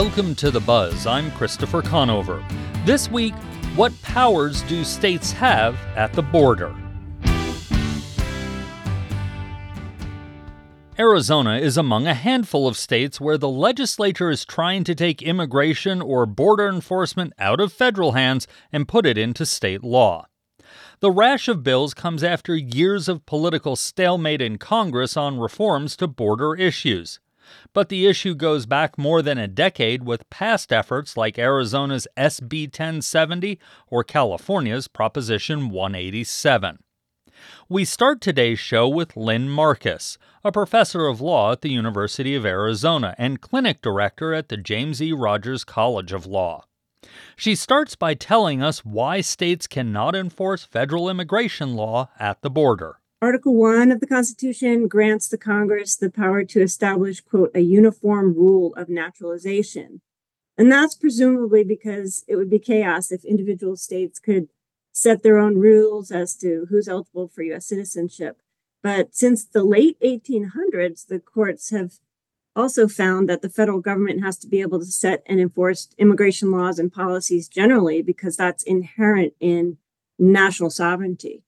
Welcome 0.00 0.34
to 0.34 0.50
The 0.50 0.60
Buzz. 0.60 1.06
I'm 1.06 1.30
Christopher 1.30 1.80
Conover. 1.80 2.44
This 2.84 3.10
week, 3.10 3.32
what 3.76 3.94
powers 4.02 4.60
do 4.60 4.84
states 4.84 5.32
have 5.32 5.74
at 5.96 6.12
the 6.12 6.20
border? 6.20 6.76
Arizona 10.98 11.56
is 11.56 11.78
among 11.78 12.06
a 12.06 12.12
handful 12.12 12.68
of 12.68 12.76
states 12.76 13.22
where 13.22 13.38
the 13.38 13.48
legislature 13.48 14.30
is 14.30 14.44
trying 14.44 14.84
to 14.84 14.94
take 14.94 15.22
immigration 15.22 16.02
or 16.02 16.26
border 16.26 16.68
enforcement 16.68 17.32
out 17.38 17.58
of 17.58 17.72
federal 17.72 18.12
hands 18.12 18.46
and 18.70 18.86
put 18.86 19.06
it 19.06 19.16
into 19.16 19.46
state 19.46 19.82
law. 19.82 20.26
The 21.00 21.10
rash 21.10 21.48
of 21.48 21.62
bills 21.62 21.94
comes 21.94 22.22
after 22.22 22.54
years 22.54 23.08
of 23.08 23.24
political 23.24 23.76
stalemate 23.76 24.42
in 24.42 24.58
Congress 24.58 25.16
on 25.16 25.38
reforms 25.38 25.96
to 25.96 26.06
border 26.06 26.54
issues. 26.54 27.18
But 27.72 27.88
the 27.88 28.06
issue 28.06 28.34
goes 28.34 28.66
back 28.66 28.98
more 28.98 29.22
than 29.22 29.38
a 29.38 29.48
decade 29.48 30.04
with 30.04 30.28
past 30.30 30.72
efforts 30.72 31.16
like 31.16 31.38
Arizona's 31.38 32.06
SB 32.16 32.64
1070 32.64 33.58
or 33.88 34.04
California's 34.04 34.88
Proposition 34.88 35.70
187. 35.70 36.78
We 37.68 37.84
start 37.84 38.20
today's 38.20 38.58
show 38.58 38.88
with 38.88 39.16
Lynn 39.16 39.48
Marcus, 39.48 40.18
a 40.42 40.52
professor 40.52 41.06
of 41.06 41.20
law 41.20 41.52
at 41.52 41.60
the 41.60 41.70
University 41.70 42.34
of 42.34 42.46
Arizona 42.46 43.14
and 43.18 43.40
clinic 43.40 43.82
director 43.82 44.32
at 44.32 44.48
the 44.48 44.56
James 44.56 45.02
E. 45.02 45.12
Rogers 45.12 45.64
College 45.64 46.12
of 46.12 46.26
Law. 46.26 46.64
She 47.36 47.54
starts 47.54 47.94
by 47.94 48.14
telling 48.14 48.62
us 48.62 48.84
why 48.84 49.20
states 49.20 49.66
cannot 49.66 50.14
enforce 50.14 50.64
federal 50.64 51.08
immigration 51.08 51.74
law 51.74 52.08
at 52.18 52.42
the 52.42 52.50
border. 52.50 53.00
Article 53.22 53.54
1 53.54 53.90
of 53.90 54.00
the 54.00 54.06
Constitution 54.06 54.88
grants 54.88 55.26
the 55.26 55.38
Congress 55.38 55.96
the 55.96 56.10
power 56.10 56.44
to 56.44 56.60
establish, 56.60 57.22
quote, 57.22 57.50
a 57.54 57.60
uniform 57.60 58.34
rule 58.34 58.74
of 58.74 58.90
naturalization. 58.90 60.02
And 60.58 60.70
that's 60.70 60.94
presumably 60.94 61.64
because 61.64 62.24
it 62.28 62.36
would 62.36 62.50
be 62.50 62.58
chaos 62.58 63.10
if 63.10 63.24
individual 63.24 63.76
states 63.76 64.18
could 64.18 64.48
set 64.92 65.22
their 65.22 65.38
own 65.38 65.56
rules 65.56 66.10
as 66.10 66.36
to 66.36 66.66
who's 66.68 66.88
eligible 66.88 67.28
for 67.28 67.42
U.S. 67.42 67.66
citizenship. 67.66 68.42
But 68.82 69.14
since 69.14 69.46
the 69.46 69.64
late 69.64 69.98
1800s, 70.00 71.06
the 71.06 71.18
courts 71.18 71.70
have 71.70 71.92
also 72.54 72.86
found 72.86 73.30
that 73.30 73.40
the 73.40 73.48
federal 73.48 73.80
government 73.80 74.22
has 74.22 74.36
to 74.38 74.46
be 74.46 74.60
able 74.60 74.78
to 74.78 74.86
set 74.86 75.22
and 75.24 75.40
enforce 75.40 75.88
immigration 75.96 76.50
laws 76.50 76.78
and 76.78 76.92
policies 76.92 77.48
generally 77.48 78.02
because 78.02 78.36
that's 78.36 78.62
inherent 78.62 79.32
in 79.40 79.78
national 80.18 80.70
sovereignty. 80.70 81.42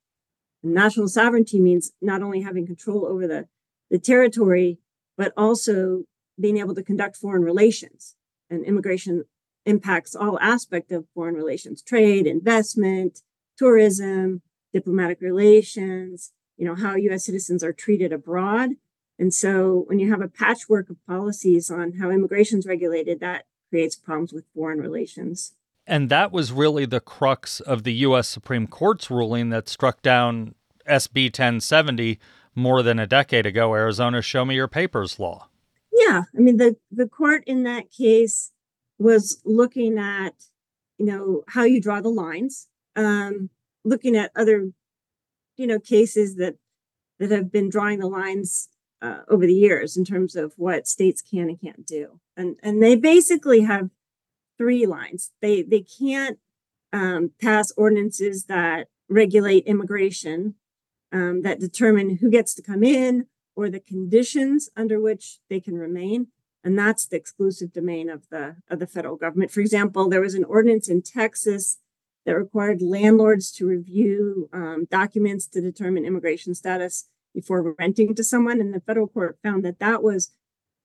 National 0.62 1.09
sovereignty 1.09 1.61
means 1.61 1.92
not 2.01 2.23
only 2.23 2.42
having 2.42 2.67
control 2.67 3.06
over 3.06 3.27
the, 3.27 3.47
the 3.91 3.98
territory, 3.98 4.78
but 5.17 5.33
also 5.37 6.05
being 6.41 6.59
able 6.59 6.75
to 6.75 6.83
conduct 6.83 7.17
foreign 7.17 7.42
relations. 7.45 8.14
And 8.51 8.64
immigration 8.64 9.25
impacts 9.67 10.14
all 10.14 10.39
aspects 10.41 10.92
of 10.92 11.06
foreign 11.14 11.34
relations, 11.34 11.83
trade, 11.83 12.27
investment, 12.27 13.20
tourism, 13.56 14.42
diplomatic 14.73 15.20
relations, 15.20 16.33
you 16.56 16.64
know, 16.64 16.75
how 16.75 16.97
US 16.97 17.27
citizens 17.27 17.62
are 17.62 17.73
treated 17.73 18.12
abroad. 18.12 18.70
And 19.19 19.34
so 19.34 19.84
when 19.86 19.98
you 19.98 20.11
have 20.11 20.20
a 20.20 20.29
patchwork 20.29 20.91
of 20.91 21.05
policies 21.06 21.70
on 21.70 21.95
how 21.95 22.11
immigration 22.11 22.61
is 22.61 22.67
regulated, 22.67 23.20
that 23.20 23.45
creates 23.70 23.97
problems 23.97 24.33
with 24.33 24.45
foreign 24.55 24.81
relations. 24.81 25.55
And 25.89 26.11
that 26.11 26.33
was 26.33 26.53
really 26.53 26.84
the 26.84 27.00
crux 27.00 27.61
of 27.61 27.83
the 27.83 27.94
U.S. 27.94 28.28
Supreme 28.28 28.67
Court's 28.67 29.11
ruling 29.11 29.48
that 29.48 29.70
struck 29.70 30.03
down 30.03 30.55
SB 30.86 31.27
1070 31.27 32.19
more 32.55 32.83
than 32.83 32.98
a 32.98 33.06
decade 33.06 33.47
ago, 33.47 33.75
Arizona 33.75 34.20
Show 34.20 34.45
Me 34.45 34.55
Your 34.55 34.69
Papers 34.69 35.19
law. 35.19 35.48
Yeah. 35.91 36.25
I 36.36 36.41
mean, 36.41 36.58
the, 36.58 36.77
the 36.92 37.08
court 37.08 37.42
in 37.47 37.62
that 37.62 37.91
case 37.91 38.53
was 38.98 39.41
looking 39.47 39.98
at, 39.98 40.34
you 40.98 41.06
know, 41.06 41.42
how 41.48 41.64
you 41.64 41.80
draw 41.80 42.02
the 42.02 42.11
lines, 42.11 42.68
um, 42.95 43.48
looking 43.83 44.14
at 44.14 44.30
other, 44.36 44.70
you 45.57 45.67
know, 45.67 45.79
cases 45.79 46.36
that 46.36 46.57
that 47.18 47.30
have 47.30 47.51
been 47.51 47.68
drawing 47.68 47.98
the 47.98 48.07
lines 48.07 48.68
uh, 49.02 49.20
over 49.29 49.46
the 49.46 49.55
years 49.55 49.96
in 49.96 50.05
terms 50.05 50.36
of 50.36 50.52
what 50.57 50.86
states 50.86 51.23
can 51.23 51.48
and 51.48 51.61
can't 51.61 51.86
do. 51.86 52.20
And 52.36 52.57
and 52.63 52.83
they 52.83 52.95
basically 52.95 53.61
have 53.63 53.90
three 54.58 54.86
lines. 54.86 55.33
They 55.41 55.63
they 55.63 55.80
can't 55.80 56.39
um, 56.92 57.33
pass 57.41 57.73
ordinances 57.77 58.45
that 58.45 58.89
regulate 59.08 59.64
immigration, 59.67 60.55
um, 61.13 61.42
that 61.42 61.61
determine 61.61 62.19
who 62.19 62.30
gets 62.30 62.55
to 62.55 62.63
come 62.63 62.83
in 62.83 63.27
or 63.57 63.70
the 63.70 63.80
conditions 63.80 64.70
under 64.77 65.01
which 65.01 65.39
they 65.48 65.61
can 65.61 65.77
remain. 65.77 66.29
And 66.64 66.79
that's 66.79 67.07
the 67.07 67.17
exclusive 67.17 67.73
domain 67.73 68.11
of 68.11 68.29
the 68.30 68.57
of 68.69 68.79
the 68.79 68.86
federal 68.86 69.17
government. 69.17 69.51
For 69.51 69.61
example, 69.61 70.08
there 70.08 70.20
was 70.20 70.35
an 70.35 70.45
ordinance 70.45 70.89
in 70.89 71.02
Texas 71.02 71.79
that 72.27 72.36
required 72.36 72.83
landlords 72.83 73.51
to 73.52 73.67
review 73.67 74.51
um, 74.52 74.86
documents 74.90 75.46
to 75.46 75.61
determine 75.63 76.05
immigration 76.05 76.55
status 76.55 77.08
before 77.35 77.75
renting 77.79 78.14
to 78.14 78.25
someone, 78.25 78.61
and 78.61 78.75
the 78.75 78.80
federal 78.80 79.07
court 79.07 79.39
found 79.42 79.64
that 79.64 79.79
that 79.79 80.02
was 80.02 80.33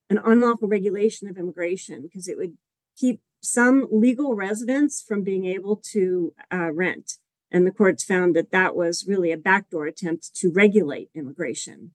an 0.09 0.19
unlawful 0.23 0.67
regulation 0.67 1.27
of 1.27 1.37
immigration 1.37 2.01
because 2.01 2.27
it 2.27 2.37
would 2.37 2.57
keep 2.95 3.19
some 3.43 3.87
legal 3.91 4.35
residents 4.35 5.01
from 5.01 5.23
being 5.23 5.45
able 5.45 5.75
to 5.91 6.33
uh, 6.51 6.71
rent. 6.71 7.17
And 7.51 7.67
the 7.67 7.71
courts 7.71 8.03
found 8.03 8.35
that 8.35 8.51
that 8.51 8.75
was 8.75 9.05
really 9.07 9.31
a 9.31 9.37
backdoor 9.37 9.85
attempt 9.85 10.35
to 10.37 10.51
regulate 10.51 11.09
immigration. 11.13 11.91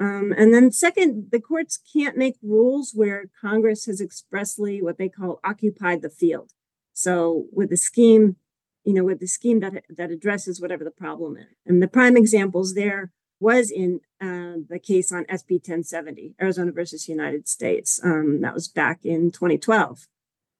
Um, 0.00 0.34
and 0.36 0.52
then, 0.52 0.72
second, 0.72 1.28
the 1.30 1.40
courts 1.40 1.78
can't 1.92 2.16
make 2.16 2.36
rules 2.42 2.92
where 2.94 3.26
Congress 3.38 3.84
has 3.84 4.00
expressly 4.00 4.80
what 4.80 4.96
they 4.96 5.10
call 5.10 5.38
occupied 5.44 6.00
the 6.00 6.08
field. 6.08 6.52
So, 6.94 7.46
with 7.52 7.70
a 7.70 7.76
scheme, 7.76 8.36
you 8.82 8.94
know, 8.94 9.04
with 9.04 9.20
the 9.20 9.26
scheme 9.26 9.60
that 9.60 9.84
that 9.90 10.10
addresses 10.10 10.60
whatever 10.60 10.84
the 10.84 10.90
problem 10.90 11.36
is. 11.36 11.54
And 11.66 11.82
the 11.82 11.88
prime 11.88 12.16
examples 12.16 12.74
there 12.74 13.12
was 13.38 13.70
in 13.70 14.00
uh, 14.20 14.64
the 14.68 14.80
case 14.82 15.12
on 15.12 15.24
SB 15.24 15.52
1070, 15.52 16.34
Arizona 16.40 16.72
versus 16.72 17.08
United 17.08 17.46
States. 17.46 18.00
Um, 18.02 18.40
that 18.40 18.54
was 18.54 18.68
back 18.68 19.04
in 19.04 19.30
2012. 19.30 20.06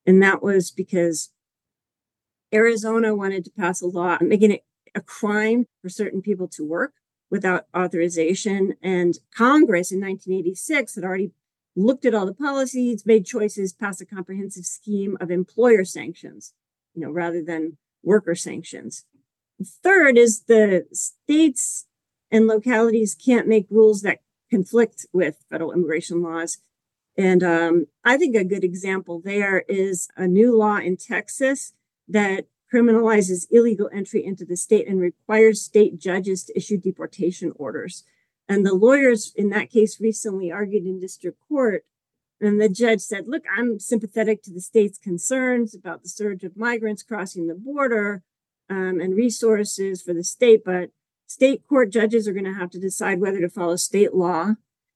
And 0.06 0.22
that 0.22 0.42
was 0.42 0.70
because 0.70 1.30
Arizona 2.52 3.14
wanted 3.14 3.44
to 3.44 3.50
pass 3.50 3.80
a 3.80 3.86
law 3.86 4.18
making 4.20 4.50
it 4.50 4.64
a 4.94 5.00
crime 5.00 5.66
for 5.82 5.88
certain 5.88 6.20
people 6.20 6.48
to 6.48 6.66
work 6.66 6.94
without 7.30 7.66
authorization. 7.76 8.74
And 8.82 9.14
Congress 9.34 9.92
in 9.92 10.00
1986 10.00 10.96
had 10.96 11.04
already 11.04 11.32
looked 11.76 12.04
at 12.04 12.14
all 12.14 12.26
the 12.26 12.34
policies, 12.34 13.06
made 13.06 13.24
choices, 13.24 13.72
passed 13.72 14.00
a 14.00 14.06
comprehensive 14.06 14.66
scheme 14.66 15.16
of 15.20 15.30
employer 15.30 15.84
sanctions, 15.84 16.52
you 16.94 17.02
know, 17.02 17.10
rather 17.10 17.42
than 17.42 17.78
worker 18.02 18.34
sanctions. 18.34 19.04
Third 19.62 20.18
is 20.18 20.44
the 20.44 20.86
states 20.92 21.86
and 22.30 22.46
localities 22.46 23.14
can't 23.14 23.46
make 23.46 23.66
rules 23.70 24.02
that 24.02 24.20
conflict 24.50 25.06
with 25.12 25.44
federal 25.50 25.72
immigration 25.72 26.22
laws. 26.22 26.58
And 27.16 27.42
um, 27.42 27.86
I 28.04 28.16
think 28.16 28.34
a 28.36 28.44
good 28.44 28.64
example 28.64 29.20
there 29.22 29.64
is 29.68 30.08
a 30.16 30.26
new 30.26 30.56
law 30.56 30.76
in 30.76 30.96
Texas 30.96 31.72
that 32.08 32.46
criminalizes 32.72 33.46
illegal 33.50 33.90
entry 33.92 34.24
into 34.24 34.44
the 34.44 34.56
state 34.56 34.86
and 34.86 35.00
requires 35.00 35.60
state 35.62 35.98
judges 35.98 36.44
to 36.44 36.56
issue 36.56 36.78
deportation 36.78 37.52
orders. 37.56 38.04
And 38.48 38.64
the 38.64 38.74
lawyers 38.74 39.32
in 39.36 39.50
that 39.50 39.70
case 39.70 40.00
recently 40.00 40.50
argued 40.50 40.84
in 40.84 41.00
district 41.00 41.38
court. 41.48 41.84
And 42.40 42.60
the 42.60 42.68
judge 42.68 43.00
said, 43.00 43.28
Look, 43.28 43.44
I'm 43.56 43.78
sympathetic 43.78 44.42
to 44.44 44.52
the 44.52 44.60
state's 44.60 44.98
concerns 44.98 45.74
about 45.74 46.02
the 46.02 46.08
surge 46.08 46.42
of 46.42 46.56
migrants 46.56 47.02
crossing 47.02 47.46
the 47.46 47.54
border 47.54 48.22
um, 48.70 49.00
and 49.00 49.14
resources 49.14 50.00
for 50.00 50.14
the 50.14 50.24
state, 50.24 50.64
but 50.64 50.90
state 51.26 51.66
court 51.68 51.90
judges 51.90 52.26
are 52.26 52.32
going 52.32 52.44
to 52.44 52.54
have 52.54 52.70
to 52.70 52.80
decide 52.80 53.20
whether 53.20 53.40
to 53.40 53.48
follow 53.48 53.76
state 53.76 54.14
law, 54.14 54.54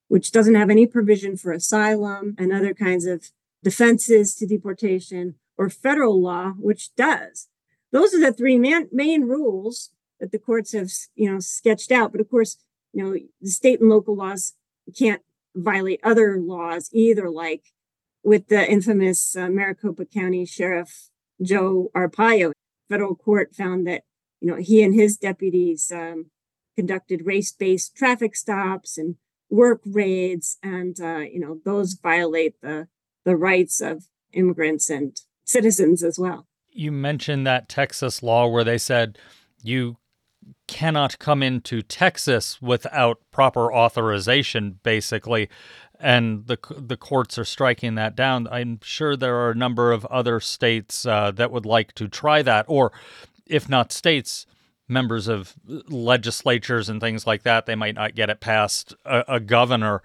which 0.08 0.32
doesn't 0.32 0.54
have 0.54 0.70
any 0.70 0.86
provision 0.86 1.36
for 1.36 1.52
asylum 1.52 2.34
and 2.38 2.52
other 2.52 2.74
kinds 2.74 3.06
of 3.06 3.30
defenses 3.62 4.34
to 4.34 4.46
deportation, 4.46 5.36
or 5.56 5.70
federal 5.70 6.20
law, 6.20 6.50
which 6.50 6.94
does. 6.96 7.48
Those 7.92 8.12
are 8.14 8.20
the 8.20 8.32
three 8.32 8.58
man, 8.58 8.88
main 8.92 9.22
rules 9.22 9.90
that 10.20 10.32
the 10.32 10.38
courts 10.38 10.72
have, 10.72 10.90
you 11.14 11.30
know, 11.30 11.38
sketched 11.40 11.92
out. 11.92 12.12
But 12.12 12.20
of 12.20 12.28
course, 12.28 12.58
you 12.92 13.02
know, 13.02 13.16
the 13.40 13.50
state 13.50 13.80
and 13.80 13.88
local 13.88 14.16
laws 14.16 14.54
can't 14.96 15.22
violate 15.54 16.00
other 16.02 16.38
laws 16.38 16.90
either, 16.92 17.30
like 17.30 17.72
with 18.22 18.48
the 18.48 18.70
infamous 18.70 19.36
uh, 19.36 19.48
Maricopa 19.48 20.04
County 20.04 20.44
Sheriff 20.44 21.08
Joe 21.42 21.90
Arpaio. 21.94 22.52
Federal 22.88 23.14
court 23.14 23.54
found 23.54 23.86
that 23.86 24.02
you 24.44 24.50
know, 24.50 24.56
he 24.56 24.82
and 24.82 24.94
his 24.94 25.16
deputies 25.16 25.90
um, 25.90 26.26
conducted 26.76 27.24
race-based 27.24 27.96
traffic 27.96 28.36
stops 28.36 28.98
and 28.98 29.16
work 29.50 29.80
raids, 29.84 30.58
and 30.62 30.98
uh, 31.00 31.18
you 31.18 31.40
know, 31.40 31.60
those 31.64 31.94
violate 31.94 32.60
the 32.60 32.88
the 33.24 33.36
rights 33.36 33.80
of 33.80 34.04
immigrants 34.32 34.90
and 34.90 35.16
citizens 35.44 36.02
as 36.02 36.18
well. 36.18 36.46
You 36.70 36.90
mentioned 36.92 37.46
that 37.46 37.68
Texas 37.68 38.22
law 38.22 38.48
where 38.48 38.64
they 38.64 38.78
said 38.78 39.18
you 39.62 39.96
cannot 40.66 41.18
come 41.18 41.42
into 41.42 41.82
Texas 41.82 42.60
without 42.60 43.18
proper 43.30 43.72
authorization, 43.72 44.80
basically. 44.82 45.48
and 46.00 46.46
the 46.46 46.58
the 46.76 46.96
courts 46.96 47.38
are 47.38 47.44
striking 47.44 47.94
that 47.94 48.16
down. 48.16 48.48
I'm 48.48 48.80
sure 48.82 49.16
there 49.16 49.36
are 49.36 49.50
a 49.50 49.54
number 49.54 49.92
of 49.92 50.04
other 50.06 50.40
states 50.40 51.06
uh, 51.06 51.30
that 51.32 51.50
would 51.50 51.66
like 51.66 51.94
to 51.94 52.08
try 52.08 52.42
that, 52.42 52.66
or 52.68 52.92
if 53.46 53.68
not 53.68 53.92
states, 53.92 54.46
members 54.88 55.28
of 55.28 55.54
legislatures 55.66 56.88
and 56.88 57.00
things 57.00 57.26
like 57.26 57.42
that. 57.42 57.66
They 57.66 57.74
might 57.74 57.94
not 57.94 58.14
get 58.14 58.30
it 58.30 58.40
past 58.40 58.94
a, 59.04 59.24
a 59.34 59.40
governor. 59.40 60.02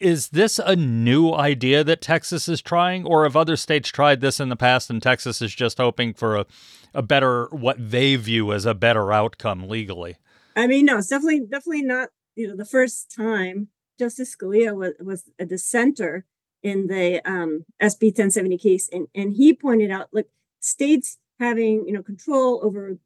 Is 0.00 0.28
this 0.28 0.58
a 0.58 0.76
new 0.76 1.32
idea 1.32 1.82
that 1.82 2.00
Texas 2.00 2.48
is 2.48 2.62
trying, 2.62 3.04
or 3.04 3.24
have 3.24 3.36
other 3.36 3.56
states 3.56 3.88
tried 3.88 4.20
this 4.20 4.38
in 4.38 4.48
the 4.48 4.56
past 4.56 4.90
and 4.90 5.02
Texas 5.02 5.42
is 5.42 5.54
just 5.54 5.78
hoping 5.78 6.14
for 6.14 6.36
a, 6.36 6.46
a 6.94 7.02
better, 7.02 7.46
what 7.46 7.76
they 7.90 8.14
view 8.16 8.52
as 8.52 8.64
a 8.64 8.74
better 8.74 9.12
outcome 9.12 9.68
legally? 9.68 10.16
I 10.54 10.66
mean, 10.66 10.86
no, 10.86 10.98
it's 10.98 11.08
definitely, 11.08 11.40
definitely 11.40 11.82
not, 11.82 12.10
you 12.36 12.46
know, 12.46 12.56
the 12.56 12.64
first 12.64 13.12
time 13.14 13.68
Justice 13.98 14.36
Scalia 14.36 14.74
was, 14.74 14.92
was 15.00 15.24
a 15.38 15.44
dissenter 15.44 16.24
in 16.62 16.86
the 16.86 17.20
um, 17.28 17.64
SB 17.82 18.06
1070 18.06 18.58
case, 18.58 18.88
and, 18.92 19.08
and 19.14 19.34
he 19.34 19.52
pointed 19.52 19.90
out, 19.90 20.08
look, 20.12 20.26
states 20.60 21.18
having 21.38 21.86
you 21.86 21.92
know 21.92 22.02
control 22.02 22.60
over 22.62 22.98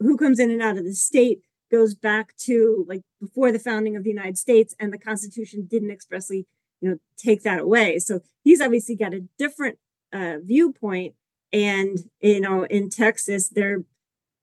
who 0.00 0.16
comes 0.16 0.38
in 0.38 0.50
and 0.50 0.62
out 0.62 0.76
of 0.76 0.84
the 0.84 0.94
state 0.94 1.40
goes 1.70 1.94
back 1.94 2.36
to 2.36 2.84
like 2.88 3.02
before 3.20 3.50
the 3.50 3.58
founding 3.58 3.96
of 3.96 4.04
the 4.04 4.10
United 4.10 4.38
States, 4.38 4.74
and 4.78 4.92
the 4.92 4.98
Constitution 4.98 5.66
didn't 5.68 5.90
expressly 5.90 6.46
you 6.80 6.90
know 6.90 6.98
take 7.16 7.42
that 7.42 7.60
away. 7.60 7.98
So 7.98 8.20
he's 8.44 8.60
obviously 8.60 8.96
got 8.96 9.14
a 9.14 9.24
different 9.38 9.78
uh, 10.12 10.36
viewpoint, 10.42 11.14
and 11.52 11.98
you 12.20 12.40
know 12.40 12.64
in 12.64 12.90
Texas, 12.90 13.48
they're 13.48 13.84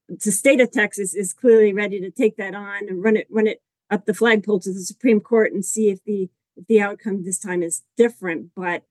the 0.10 0.32
state 0.32 0.60
of 0.60 0.72
Texas 0.72 1.14
is 1.14 1.34
clearly 1.34 1.74
ready 1.74 2.00
to 2.00 2.12
take 2.12 2.38
that 2.38 2.56
on 2.56 2.88
and 2.88 3.04
run 3.04 3.18
it 3.18 3.28
run 3.30 3.48
it 3.48 3.62
up 3.90 4.06
the 4.06 4.14
flagpole 4.14 4.60
to 4.60 4.74
the 4.74 4.82
Supreme 4.82 5.20
Court 5.20 5.54
and 5.54 5.64
see 5.64 5.90
if 5.90 6.04
the 6.04 6.30
if 6.56 6.68
the 6.68 6.82
outcome 6.82 7.24
this 7.24 7.40
time 7.40 7.64
is 7.64 7.84
different. 7.98 8.50
But 8.56 8.84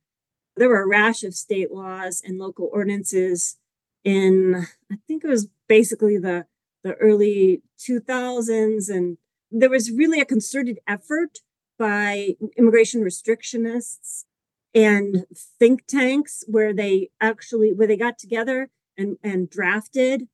there 0.57 0.69
were 0.69 0.83
a 0.83 0.89
rash 0.89 1.23
of 1.23 1.35
state 1.35 1.73
laws 1.73 2.23
and 2.25 2.39
local 2.39 2.69
ordinances 2.73 3.57
in 4.05 4.67
I 4.91 4.97
think 5.07 5.25
it 5.25 5.29
was 5.29 5.49
basically 5.69 6.19
the 6.19 6.47
the 6.83 6.95
early 6.95 7.63
2000s 7.79 8.89
and 8.89 9.19
there 9.51 9.71
was 9.71 9.91
really 9.91 10.21
a 10.21 10.25
concerted 10.25 10.79
effort 10.87 11.39
by 11.79 12.37
immigration 12.57 13.03
restrictionists 13.03 14.25
and 14.75 15.27
think 15.59 15.87
tanks 15.87 16.45
where 16.47 16.73
they 16.73 17.11
actually 17.21 17.73
where 17.73 17.87
they 17.87 17.97
got 17.97 18.19
together 18.19 18.71
and 18.97 19.17
and 19.23 19.51
drafted 19.51 20.29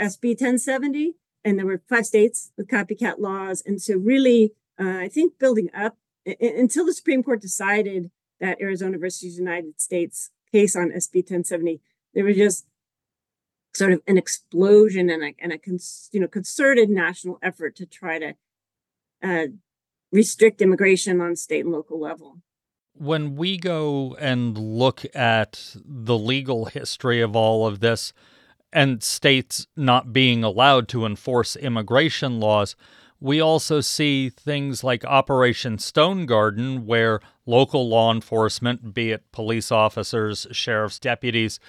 SB 0.00 0.30
1070 0.30 1.14
and 1.44 1.58
there 1.58 1.66
were 1.66 1.82
five 1.88 2.06
states 2.06 2.52
with 2.56 2.68
copycat 2.68 3.18
laws. 3.18 3.62
And 3.64 3.80
so, 3.80 3.96
really, 3.96 4.52
uh, 4.80 4.98
I 4.98 5.08
think 5.08 5.38
building 5.38 5.70
up 5.74 5.96
I- 6.26 6.36
until 6.40 6.86
the 6.86 6.92
Supreme 6.92 7.22
Court 7.22 7.40
decided 7.40 8.10
that 8.40 8.60
Arizona 8.60 8.98
versus 8.98 9.38
United 9.38 9.80
States 9.80 10.30
case 10.50 10.76
on 10.76 10.90
SB 10.92 11.22
1070, 11.22 11.80
there 12.14 12.24
was 12.24 12.36
just 12.36 12.66
sort 13.74 13.92
of 13.92 14.02
an 14.06 14.18
explosion 14.18 15.10
and 15.10 15.22
a, 15.22 15.34
and 15.38 15.52
a 15.52 15.58
cons- 15.58 16.08
you 16.12 16.20
know 16.20 16.28
concerted 16.28 16.90
national 16.90 17.38
effort 17.42 17.76
to 17.76 17.86
try 17.86 18.18
to 18.18 18.34
uh, 19.22 19.46
restrict 20.10 20.60
immigration 20.60 21.20
on 21.20 21.36
state 21.36 21.64
and 21.64 21.72
local 21.72 22.00
level. 22.00 22.38
When 22.94 23.36
we 23.36 23.56
go 23.56 24.16
and 24.20 24.56
look 24.58 25.04
at 25.14 25.74
the 25.84 26.18
legal 26.18 26.66
history 26.66 27.20
of 27.22 27.34
all 27.34 27.66
of 27.66 27.80
this, 27.80 28.12
and 28.72 29.02
states 29.02 29.66
not 29.76 30.12
being 30.12 30.42
allowed 30.42 30.88
to 30.88 31.04
enforce 31.04 31.56
immigration 31.56 32.40
laws, 32.40 32.74
we 33.20 33.40
also 33.40 33.80
see 33.80 34.30
things 34.30 34.82
like 34.82 35.04
Operation 35.04 35.78
Stone 35.78 36.26
Garden, 36.26 36.86
where 36.86 37.20
local 37.46 37.88
law 37.88 38.12
enforcement, 38.12 38.94
be 38.94 39.12
it 39.12 39.30
police 39.30 39.70
officers, 39.70 40.46
sheriff's 40.50 40.98
deputies, 40.98 41.60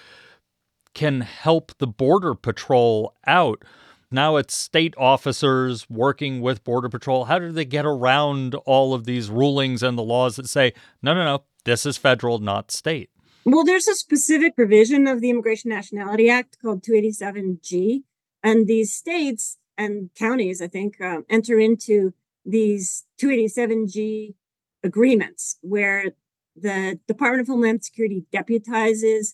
can 0.94 1.22
help 1.22 1.72
the 1.78 1.88
Border 1.88 2.36
Patrol 2.36 3.16
out. 3.26 3.64
Now 4.12 4.36
it's 4.36 4.56
state 4.56 4.94
officers 4.98 5.90
working 5.90 6.42
with 6.42 6.64
Border 6.64 6.90
Patrol. 6.90 7.26
How 7.26 7.40
do 7.40 7.52
they 7.52 7.66
get 7.66 7.86
around 7.86 8.54
all 8.66 8.94
of 8.94 9.06
these 9.06 9.30
rulings 9.30 9.82
and 9.82 9.98
the 9.98 10.04
laws 10.04 10.36
that 10.36 10.48
say, 10.48 10.74
no, 11.02 11.14
no, 11.16 11.24
no, 11.24 11.44
this 11.66 11.86
is 11.86 11.98
federal, 11.98 12.38
not 12.38 12.70
state? 12.72 13.10
Well, 13.46 13.66
there's 13.66 13.88
a 13.88 13.96
specific 13.96 14.56
provision 14.56 15.08
of 15.08 15.20
the 15.20 15.30
Immigration 15.30 15.70
Nationality 15.70 16.30
Act 16.30 16.58
called 16.62 16.84
287G, 16.84 18.04
and 18.42 18.68
these 18.68 18.94
states 18.94 19.58
and 19.78 20.12
counties, 20.16 20.62
I 20.62 20.68
think, 20.68 21.02
um, 21.02 21.26
enter 21.30 21.60
into 21.60 22.14
these 22.46 23.06
287G 23.20 24.36
agreements 24.84 25.58
where 25.62 26.12
the 26.56 27.00
Department 27.08 27.42
of 27.42 27.48
Homeland 27.48 27.84
Security 27.84 28.26
deputizes 28.34 29.34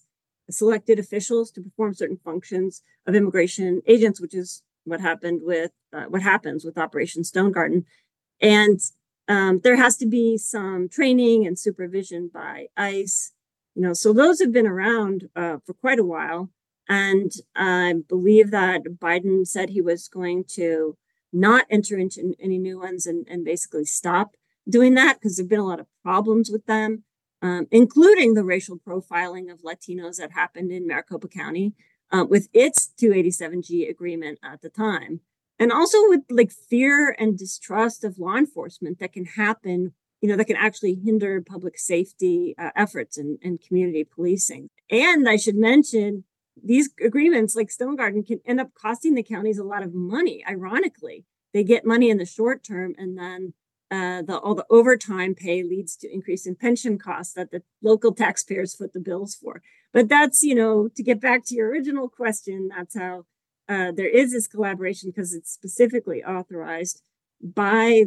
selected 0.49 0.99
officials 0.99 1.51
to 1.51 1.61
perform 1.61 1.93
certain 1.93 2.19
functions 2.23 2.83
of 3.05 3.15
immigration 3.15 3.81
agents, 3.87 4.21
which 4.21 4.33
is 4.33 4.63
what 4.85 5.01
happened 5.01 5.41
with 5.43 5.71
uh, 5.93 6.05
what 6.05 6.21
happens 6.21 6.63
with 6.63 6.77
Operation 6.77 7.23
Stone 7.23 7.51
Garden, 7.51 7.85
and 8.41 8.79
um, 9.27 9.59
there 9.63 9.75
has 9.75 9.97
to 9.97 10.07
be 10.07 10.37
some 10.37 10.89
training 10.89 11.45
and 11.45 11.57
supervision 11.57 12.29
by 12.33 12.67
ICE. 12.77 13.31
You 13.75 13.83
know 13.83 13.93
so 13.93 14.13
those 14.13 14.39
have 14.39 14.51
been 14.51 14.67
around 14.67 15.29
uh, 15.35 15.57
for 15.65 15.73
quite 15.73 15.99
a 15.99 16.05
while. 16.05 16.49
And 16.91 17.31
i 17.55 17.93
believe 18.07 18.49
that 18.49 18.81
biden 18.99 19.45
said 19.45 19.69
he 19.69 19.81
was 19.81 20.07
going 20.07 20.43
to 20.43 20.97
not 21.31 21.65
enter 21.69 21.97
into 21.97 22.33
any 22.39 22.57
new 22.57 22.79
ones 22.79 23.05
and, 23.05 23.27
and 23.29 23.45
basically 23.45 23.85
stop 23.85 24.35
doing 24.67 24.93
that 24.95 25.19
because 25.19 25.35
there 25.35 25.43
have 25.43 25.49
been 25.49 25.59
a 25.59 25.65
lot 25.65 25.79
of 25.79 25.87
problems 26.03 26.49
with 26.49 26.65
them 26.65 27.03
um, 27.41 27.67
including 27.71 28.33
the 28.33 28.43
racial 28.43 28.77
profiling 28.77 29.51
of 29.51 29.61
latinos 29.61 30.17
that 30.17 30.31
happened 30.31 30.71
in 30.71 30.87
maricopa 30.87 31.27
county 31.27 31.73
uh, 32.11 32.25
with 32.27 32.49
its 32.53 32.91
287g 33.01 33.89
agreement 33.89 34.39
at 34.43 34.61
the 34.61 34.69
time 34.69 35.21
and 35.57 35.71
also 35.71 35.97
with 36.09 36.21
like 36.29 36.51
fear 36.51 37.15
and 37.19 37.37
distrust 37.37 38.03
of 38.03 38.19
law 38.19 38.35
enforcement 38.35 38.99
that 38.99 39.13
can 39.13 39.25
happen 39.25 39.93
you 40.21 40.27
know, 40.27 40.35
that 40.35 40.45
can 40.45 40.55
actually 40.55 40.95
hinder 40.95 41.41
public 41.41 41.77
safety 41.77 42.55
uh, 42.57 42.71
efforts 42.75 43.17
and, 43.17 43.39
and 43.41 43.61
community 43.61 44.03
policing. 44.03 44.69
And 44.89 45.29
I 45.29 45.37
should 45.37 45.55
mention 45.55 46.25
these 46.61 46.89
agreements 47.03 47.55
like 47.55 47.71
Stone 47.71 47.95
Garden 47.95 48.23
can 48.23 48.41
end 48.45 48.59
up 48.59 48.73
costing 48.73 49.15
the 49.15 49.23
counties 49.23 49.57
a 49.57 49.63
lot 49.63 49.83
of 49.83 49.93
money. 49.93 50.43
Ironically, 50.47 51.25
they 51.53 51.63
get 51.63 51.85
money 51.85 52.09
in 52.09 52.17
the 52.17 52.25
short 52.25 52.63
term 52.63 52.95
and 52.97 53.17
then 53.17 53.53
uh, 53.91 54.21
the, 54.21 54.37
all 54.37 54.55
the 54.55 54.65
overtime 54.69 55.33
pay 55.33 55.63
leads 55.63 55.95
to 55.97 56.13
increase 56.13 56.45
in 56.45 56.55
pension 56.55 56.97
costs 56.97 57.33
that 57.33 57.51
the 57.51 57.63
local 57.81 58.13
taxpayers 58.13 58.75
foot 58.75 58.93
the 58.93 58.99
bills 58.99 59.35
for. 59.35 59.61
But 59.91 60.09
that's, 60.09 60.43
you 60.43 60.53
know, 60.53 60.89
to 60.95 61.01
get 61.01 61.19
back 61.19 61.43
to 61.45 61.55
your 61.55 61.69
original 61.69 62.07
question, 62.07 62.69
that's 62.75 62.97
how 62.97 63.25
uh, 63.67 63.91
there 63.91 64.09
is 64.09 64.31
this 64.31 64.47
collaboration 64.47 65.09
because 65.09 65.33
it's 65.33 65.51
specifically 65.51 66.23
authorized 66.23 67.01
by 67.41 68.05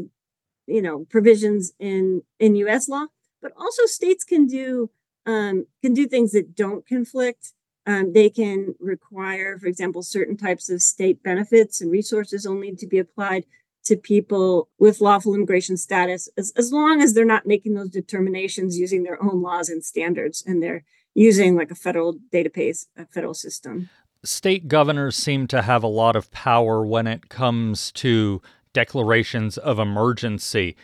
you 0.67 0.83
know 0.83 1.07
provisions 1.09 1.73
in 1.79 2.23
in 2.39 2.57
U.S. 2.57 2.89
law, 2.89 3.07
but 3.41 3.53
also 3.57 3.87
states 3.87 4.25
can 4.25 4.47
do 4.47 4.91
um, 5.25 5.67
can 5.81 5.95
do 5.95 6.07
things 6.07 6.33
that 6.33 6.55
don't 6.55 6.87
conflict. 6.87 7.53
Um, 7.85 8.13
they 8.13 8.31
can 8.31 8.75
require, 8.79 9.59
for 9.59 9.67
example, 9.67 10.03
certain 10.03 10.37
types 10.37 10.71
of 10.71 10.83
state 10.83 11.23
benefits 11.23 11.81
and 11.81 11.91
resources 11.91 12.47
only 12.47 12.75
to 12.77 12.87
be 12.87 12.99
applied 12.99 13.45
to 13.85 13.97
people 13.97 14.69
with 14.79 15.01
lawful 15.01 15.35
immigration 15.35 15.77
status, 15.77 16.29
as, 16.37 16.53
as 16.57 16.73
long 16.73 17.03
as 17.03 17.15
they're 17.15 17.25
not 17.25 17.47
making 17.47 17.75
those 17.75 17.91
determinations 17.91 18.79
using 18.79 19.03
their 19.03 19.23
own 19.23 19.43
laws 19.43 19.69
and 19.69 19.85
standards 19.85 20.43
and 20.47 20.63
they're 20.63 20.85
using 21.15 21.57
like 21.57 21.71
a 21.71 21.75
federal 21.75 22.15
database, 22.33 22.87
a 22.97 23.07
federal 23.07 23.35
system. 23.35 23.91
State 24.25 24.69
governors 24.69 25.17
seem 25.17 25.47
to 25.49 25.63
have 25.63 25.83
a 25.83 25.89
lot 25.89 26.15
of 26.15 26.31
power 26.31 26.87
when 26.87 27.07
it 27.07 27.29
comes 27.29 27.91
to 27.93 28.41
declarations 28.73 29.59
of 29.59 29.79
emergency. 29.79 30.77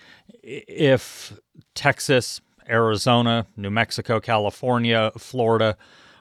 If 0.43 1.39
Texas, 1.75 2.41
Arizona, 2.69 3.47
New 3.57 3.71
Mexico, 3.71 4.21
California, 4.21 5.13
Florida 5.17 5.77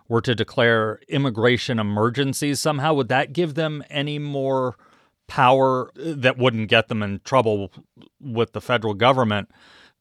were 0.08 0.22
to 0.22 0.36
declare 0.36 1.00
immigration 1.10 1.80
emergencies 1.80 2.60
somehow, 2.60 2.94
would 2.94 3.10
that 3.10 3.34
give 3.34 3.56
them 3.56 3.84
any 3.90 4.20
more 4.20 4.78
power 5.28 5.92
that 5.96 6.38
wouldn't 6.38 6.70
get 6.70 6.88
them 6.88 7.04
in 7.04 7.20
trouble 7.24 7.72
with 8.20 8.54
the 8.54 8.62
federal 8.62 8.94
government 8.94 9.50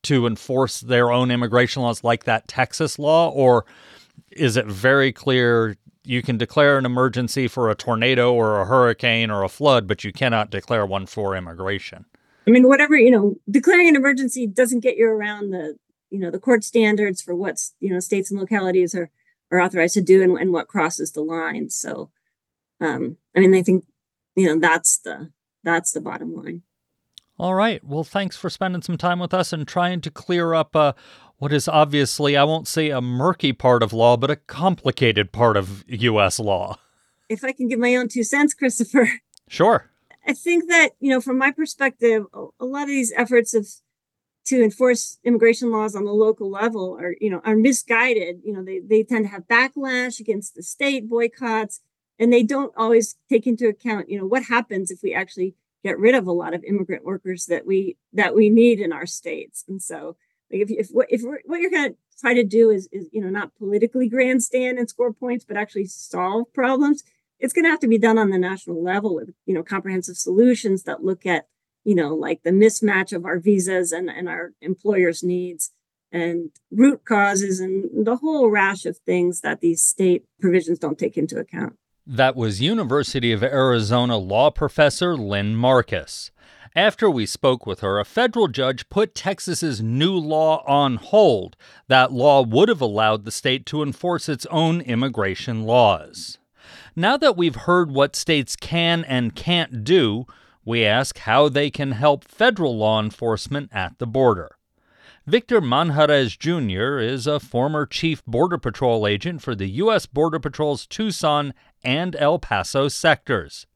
to 0.04 0.26
enforce 0.26 0.80
their 0.80 1.10
own 1.10 1.30
immigration 1.30 1.82
laws 1.82 2.04
like 2.04 2.24
that 2.24 2.48
Texas 2.48 2.98
law? 2.98 3.30
Or 3.30 3.64
is 4.30 4.56
it 4.56 4.66
very 4.66 5.12
clear 5.12 5.76
you 6.06 6.22
can 6.22 6.38
declare 6.38 6.78
an 6.78 6.86
emergency 6.86 7.48
for 7.48 7.68
a 7.68 7.74
tornado 7.74 8.32
or 8.32 8.60
a 8.60 8.64
hurricane 8.64 9.28
or 9.30 9.42
a 9.42 9.48
flood, 9.48 9.88
but 9.88 10.04
you 10.04 10.12
cannot 10.12 10.50
declare 10.50 10.86
one 10.86 11.04
for 11.04 11.34
immigration. 11.34 12.04
I 12.46 12.52
mean, 12.52 12.68
whatever, 12.68 12.96
you 12.96 13.10
know, 13.10 13.34
declaring 13.50 13.88
an 13.88 13.96
emergency 13.96 14.46
doesn't 14.46 14.80
get 14.80 14.96
you 14.96 15.08
around 15.08 15.50
the, 15.50 15.76
you 16.10 16.20
know, 16.20 16.30
the 16.30 16.38
court 16.38 16.62
standards 16.62 17.20
for 17.20 17.34
what's, 17.34 17.74
you 17.80 17.92
know, 17.92 17.98
states 17.98 18.30
and 18.30 18.38
localities 18.38 18.94
are, 18.94 19.10
are 19.50 19.60
authorized 19.60 19.94
to 19.94 20.00
do 20.00 20.22
and, 20.22 20.38
and 20.38 20.52
what 20.52 20.68
crosses 20.68 21.10
the 21.10 21.22
line. 21.22 21.70
So, 21.70 22.10
um, 22.80 23.16
I 23.34 23.40
mean, 23.40 23.52
I 23.54 23.62
think, 23.62 23.84
you 24.36 24.46
know, 24.46 24.60
that's 24.60 24.98
the, 24.98 25.30
that's 25.64 25.92
the 25.92 26.00
bottom 26.00 26.34
line. 26.34 26.62
All 27.38 27.54
right. 27.54 27.82
Well, 27.84 28.04
thanks 28.04 28.36
for 28.36 28.48
spending 28.48 28.82
some 28.82 28.96
time 28.96 29.18
with 29.18 29.34
us 29.34 29.52
and 29.52 29.66
trying 29.66 30.00
to 30.02 30.10
clear 30.10 30.54
up 30.54 30.74
uh, 30.74 30.92
what 31.38 31.52
is 31.52 31.68
obviously, 31.68 32.36
I 32.36 32.44
won't 32.44 32.68
say 32.68 32.90
a 32.90 33.00
murky 33.00 33.52
part 33.52 33.82
of 33.82 33.92
law, 33.92 34.16
but 34.16 34.30
a 34.30 34.36
complicated 34.36 35.32
part 35.32 35.56
of 35.56 35.84
U.S. 35.88 36.38
law. 36.38 36.78
If 37.28 37.44
I 37.44 37.52
can 37.52 37.68
give 37.68 37.78
my 37.78 37.96
own 37.96 38.08
two 38.08 38.22
cents, 38.22 38.54
Christopher. 38.54 39.10
Sure. 39.48 39.90
I 40.26 40.32
think 40.32 40.68
that, 40.68 40.90
you 40.98 41.10
know, 41.10 41.20
from 41.20 41.38
my 41.38 41.52
perspective, 41.52 42.24
a 42.34 42.64
lot 42.64 42.82
of 42.82 42.88
these 42.88 43.12
efforts 43.16 43.54
of 43.54 43.68
to 44.46 44.62
enforce 44.62 45.18
immigration 45.24 45.70
laws 45.70 45.94
on 45.94 46.04
the 46.04 46.12
local 46.12 46.50
level 46.50 46.96
are, 47.00 47.14
you 47.20 47.28
know, 47.28 47.40
are 47.44 47.56
misguided. 47.56 48.40
You 48.44 48.52
know, 48.52 48.64
they, 48.64 48.78
they 48.78 49.02
tend 49.02 49.26
to 49.26 49.30
have 49.30 49.46
backlash 49.48 50.20
against 50.20 50.54
the 50.54 50.62
state 50.62 51.08
boycotts, 51.08 51.80
and 52.18 52.32
they 52.32 52.42
don't 52.42 52.72
always 52.76 53.16
take 53.28 53.46
into 53.46 53.68
account, 53.68 54.08
you 54.08 54.18
know, 54.18 54.26
what 54.26 54.44
happens 54.44 54.90
if 54.90 55.02
we 55.02 55.12
actually 55.14 55.54
get 55.82 55.98
rid 55.98 56.14
of 56.14 56.26
a 56.26 56.32
lot 56.32 56.54
of 56.54 56.64
immigrant 56.64 57.04
workers 57.04 57.46
that 57.46 57.66
we 57.66 57.96
that 58.12 58.34
we 58.34 58.50
need 58.50 58.80
in 58.80 58.92
our 58.92 59.06
states. 59.06 59.64
And 59.68 59.80
so, 59.80 60.16
like, 60.50 60.62
if 60.62 60.70
if 60.70 60.90
if 61.08 61.22
what 61.44 61.60
you're 61.60 61.70
going 61.70 61.90
to 61.90 61.96
try 62.20 62.34
to 62.34 62.44
do 62.44 62.70
is 62.70 62.88
is 62.92 63.08
you 63.12 63.20
know 63.20 63.30
not 63.30 63.54
politically 63.56 64.08
grandstand 64.08 64.78
and 64.78 64.88
score 64.88 65.12
points, 65.12 65.44
but 65.44 65.56
actually 65.56 65.86
solve 65.86 66.52
problems, 66.52 67.04
it's 67.38 67.52
going 67.52 67.64
to 67.64 67.70
have 67.70 67.80
to 67.80 67.88
be 67.88 67.98
done 67.98 68.18
on 68.18 68.30
the 68.30 68.38
national 68.38 68.82
level 68.82 69.14
with 69.14 69.30
you 69.44 69.54
know 69.54 69.62
comprehensive 69.62 70.16
solutions 70.16 70.84
that 70.84 71.04
look 71.04 71.26
at 71.26 71.46
you 71.84 71.94
know 71.94 72.14
like 72.14 72.42
the 72.42 72.50
mismatch 72.50 73.12
of 73.12 73.24
our 73.24 73.38
visas 73.38 73.92
and 73.92 74.10
and 74.10 74.28
our 74.28 74.52
employers 74.60 75.22
needs 75.22 75.72
and 76.12 76.50
root 76.70 77.04
causes 77.04 77.60
and 77.60 78.06
the 78.06 78.16
whole 78.16 78.48
rash 78.48 78.86
of 78.86 78.96
things 78.98 79.40
that 79.40 79.60
these 79.60 79.82
state 79.82 80.24
provisions 80.40 80.78
don't 80.78 80.98
take 80.98 81.16
into 81.16 81.38
account 81.38 81.76
that 82.06 82.36
was 82.36 82.62
University 82.62 83.32
of 83.32 83.42
Arizona 83.42 84.16
law 84.16 84.48
professor 84.50 85.16
Lynn 85.16 85.56
Marcus. 85.56 86.30
After 86.76 87.10
we 87.10 87.26
spoke 87.26 87.66
with 87.66 87.80
her, 87.80 87.98
a 87.98 88.04
federal 88.04 88.46
judge 88.46 88.88
put 88.88 89.14
Texas's 89.14 89.82
new 89.82 90.12
law 90.12 90.62
on 90.66 90.96
hold. 90.96 91.56
That 91.88 92.12
law 92.12 92.42
would 92.42 92.68
have 92.68 92.80
allowed 92.80 93.24
the 93.24 93.32
state 93.32 93.66
to 93.66 93.82
enforce 93.82 94.28
its 94.28 94.46
own 94.46 94.82
immigration 94.82 95.64
laws. 95.64 96.38
Now 96.94 97.16
that 97.16 97.36
we've 97.36 97.56
heard 97.56 97.90
what 97.90 98.14
states 98.14 98.54
can 98.54 99.04
and 99.04 99.34
can't 99.34 99.82
do, 99.82 100.26
we 100.64 100.84
ask 100.84 101.18
how 101.18 101.48
they 101.48 101.70
can 101.70 101.92
help 101.92 102.24
federal 102.24 102.76
law 102.76 103.02
enforcement 103.02 103.70
at 103.72 103.98
the 103.98 104.06
border. 104.06 104.56
Victor 105.26 105.60
Manjarrez 105.60 106.38
Jr. 106.38 107.00
is 107.00 107.26
a 107.26 107.40
former 107.40 107.84
chief 107.84 108.24
Border 108.26 108.58
Patrol 108.58 109.08
agent 109.08 109.42
for 109.42 109.56
the 109.56 109.68
U.S. 109.70 110.06
Border 110.06 110.38
Patrol's 110.38 110.86
Tucson 110.86 111.52
and 111.86 112.16
El 112.16 112.40
Paso 112.40 112.88
sectors, 112.88 113.66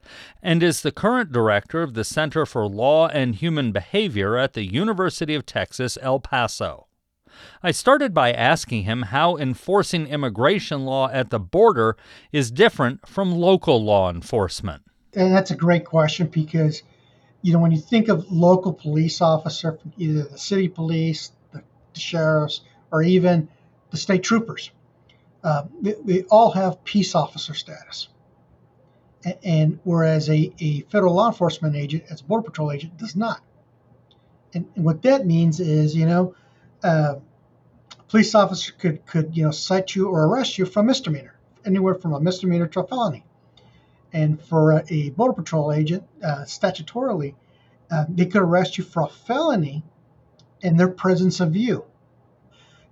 and 0.42 0.62
is 0.64 0.82
the 0.82 0.90
current 0.90 1.30
director 1.30 1.80
of 1.80 1.94
the 1.94 2.02
Center 2.02 2.44
for 2.44 2.66
Law 2.66 3.06
and 3.06 3.36
Human 3.36 3.70
Behavior 3.70 4.36
at 4.36 4.54
the 4.54 4.64
University 4.64 5.36
of 5.36 5.46
Texas, 5.46 5.96
El 6.02 6.18
Paso. 6.18 6.88
I 7.62 7.70
started 7.70 8.12
by 8.12 8.32
asking 8.32 8.82
him 8.82 9.02
how 9.02 9.36
enforcing 9.36 10.08
immigration 10.08 10.84
law 10.84 11.08
at 11.08 11.30
the 11.30 11.38
border 11.38 11.96
is 12.32 12.50
different 12.50 13.06
from 13.06 13.30
local 13.30 13.82
law 13.82 14.10
enforcement. 14.10 14.82
And 15.14 15.32
that's 15.32 15.52
a 15.52 15.56
great 15.56 15.84
question 15.84 16.26
because, 16.26 16.82
you 17.42 17.52
know, 17.52 17.60
when 17.60 17.70
you 17.70 17.78
think 17.78 18.08
of 18.08 18.30
local 18.30 18.72
police 18.72 19.20
officer, 19.20 19.78
either 19.96 20.24
the 20.24 20.38
city 20.38 20.68
police, 20.68 21.30
the 21.52 21.62
sheriffs, 21.94 22.62
or 22.90 23.04
even 23.04 23.48
the 23.92 23.96
state 23.96 24.24
troopers. 24.24 24.72
Uh, 25.42 25.64
they, 25.80 26.22
all 26.24 26.50
have 26.50 26.84
peace 26.84 27.14
officer 27.14 27.54
status. 27.54 28.08
And, 29.24 29.36
and 29.42 29.78
whereas 29.84 30.28
a, 30.28 30.52
a, 30.58 30.80
federal 30.82 31.14
law 31.14 31.28
enforcement 31.28 31.76
agent, 31.76 32.04
as 32.10 32.20
a 32.20 32.24
Border 32.24 32.44
Patrol 32.44 32.72
agent, 32.72 32.98
does 32.98 33.16
not. 33.16 33.40
And, 34.52 34.66
and 34.76 34.84
what 34.84 35.02
that 35.02 35.26
means 35.26 35.60
is, 35.60 35.94
you 35.94 36.06
know, 36.06 36.34
uh, 36.82 37.16
police 38.08 38.34
officer 38.34 38.72
could, 38.72 39.06
could, 39.06 39.36
you 39.36 39.44
know, 39.44 39.50
cite 39.50 39.94
you 39.94 40.08
or 40.08 40.26
arrest 40.26 40.58
you 40.58 40.66
for 40.66 40.80
a 40.80 40.82
misdemeanor, 40.82 41.34
anywhere 41.64 41.94
from 41.94 42.12
a 42.12 42.20
misdemeanor 42.20 42.66
to 42.66 42.80
a 42.80 42.86
felony. 42.86 43.24
And 44.12 44.42
for 44.42 44.72
a, 44.72 44.84
a 44.88 45.10
Border 45.10 45.34
Patrol 45.34 45.72
agent, 45.72 46.04
uh, 46.22 46.44
statutorily, 46.44 47.34
uh, 47.90 48.04
they 48.08 48.26
could 48.26 48.42
arrest 48.42 48.76
you 48.76 48.84
for 48.84 49.02
a 49.02 49.08
felony 49.08 49.84
in 50.60 50.76
their 50.76 50.88
presence 50.88 51.40
of 51.40 51.56
you. 51.56 51.84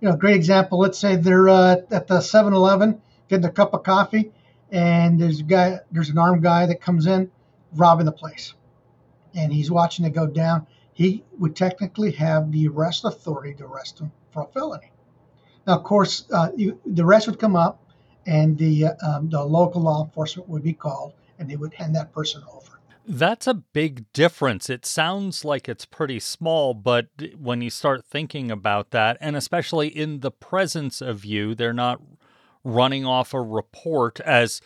You 0.01 0.09
know, 0.09 0.17
great 0.17 0.37
example. 0.37 0.79
Let's 0.79 0.99
say 0.99 1.17
they're 1.17 1.49
uh, 1.49 1.77
at 1.91 2.07
the 2.07 2.19
7-Eleven 2.19 3.01
getting 3.29 3.45
a 3.45 3.51
cup 3.51 3.75
of 3.75 3.83
coffee, 3.83 4.31
and 4.71 5.21
there's 5.21 5.41
a 5.41 5.43
guy, 5.43 5.81
there's 5.91 6.09
an 6.09 6.19
armed 6.19 6.43
guy 6.43 6.67
that 6.67 6.81
comes 6.81 7.07
in, 7.07 7.31
robbing 7.75 8.07
the 8.07 8.13
place, 8.13 8.55
and 9.35 9.53
he's 9.53 9.71
watching 9.71 10.05
it 10.05 10.11
go 10.11 10.27
down. 10.27 10.67
He 10.93 11.25
would 11.39 11.57
technically 11.57 12.13
have 12.13 12.53
the 12.53 12.69
arrest 12.69 13.05
authority 13.05 13.55
to 13.55 13.65
arrest 13.65 13.99
him 13.99 14.13
for 14.31 14.45
a 14.45 14.47
felony. 14.47 14.93
Now, 15.67 15.79
of 15.79 15.85
course, 15.85 16.27
uh, 16.33 16.51
you, 16.57 16.81
the 16.87 17.05
arrest 17.05 17.27
would 17.27 17.41
come 17.41 17.57
up, 17.57 17.83
and 18.25 18.57
the 18.57 18.87
uh, 18.87 18.95
um, 19.03 19.31
the 19.31 19.43
local 19.43 19.83
law 19.83 20.05
enforcement 20.05 20.49
would 20.49 20.63
be 20.63 20.75
called, 20.75 21.13
and 21.39 21.51
they 21.51 21.57
would 21.57 21.75
hand 21.75 21.97
that 21.97 22.13
person 22.13 22.43
over. 22.53 22.78
That's 23.11 23.47
a 23.47 23.55
big 23.55 24.05
difference. 24.13 24.69
It 24.69 24.85
sounds 24.85 25.43
like 25.43 25.67
it's 25.67 25.87
pretty 25.87 26.21
small, 26.21 26.75
but 26.75 27.07
when 27.39 27.63
you 27.63 27.71
start 27.71 28.05
thinking 28.05 28.51
about 28.51 28.91
that, 28.91 29.17
and 29.19 29.35
especially 29.35 29.89
in 29.89 30.21
the 30.21 30.31
presence 30.31 31.01
of 31.01 31.25
you, 31.25 31.55
they're 31.55 31.73
not 31.73 32.03
running 32.65 33.07
off 33.07 33.33
a 33.33 33.41
report 33.41 34.21
as 34.21 34.61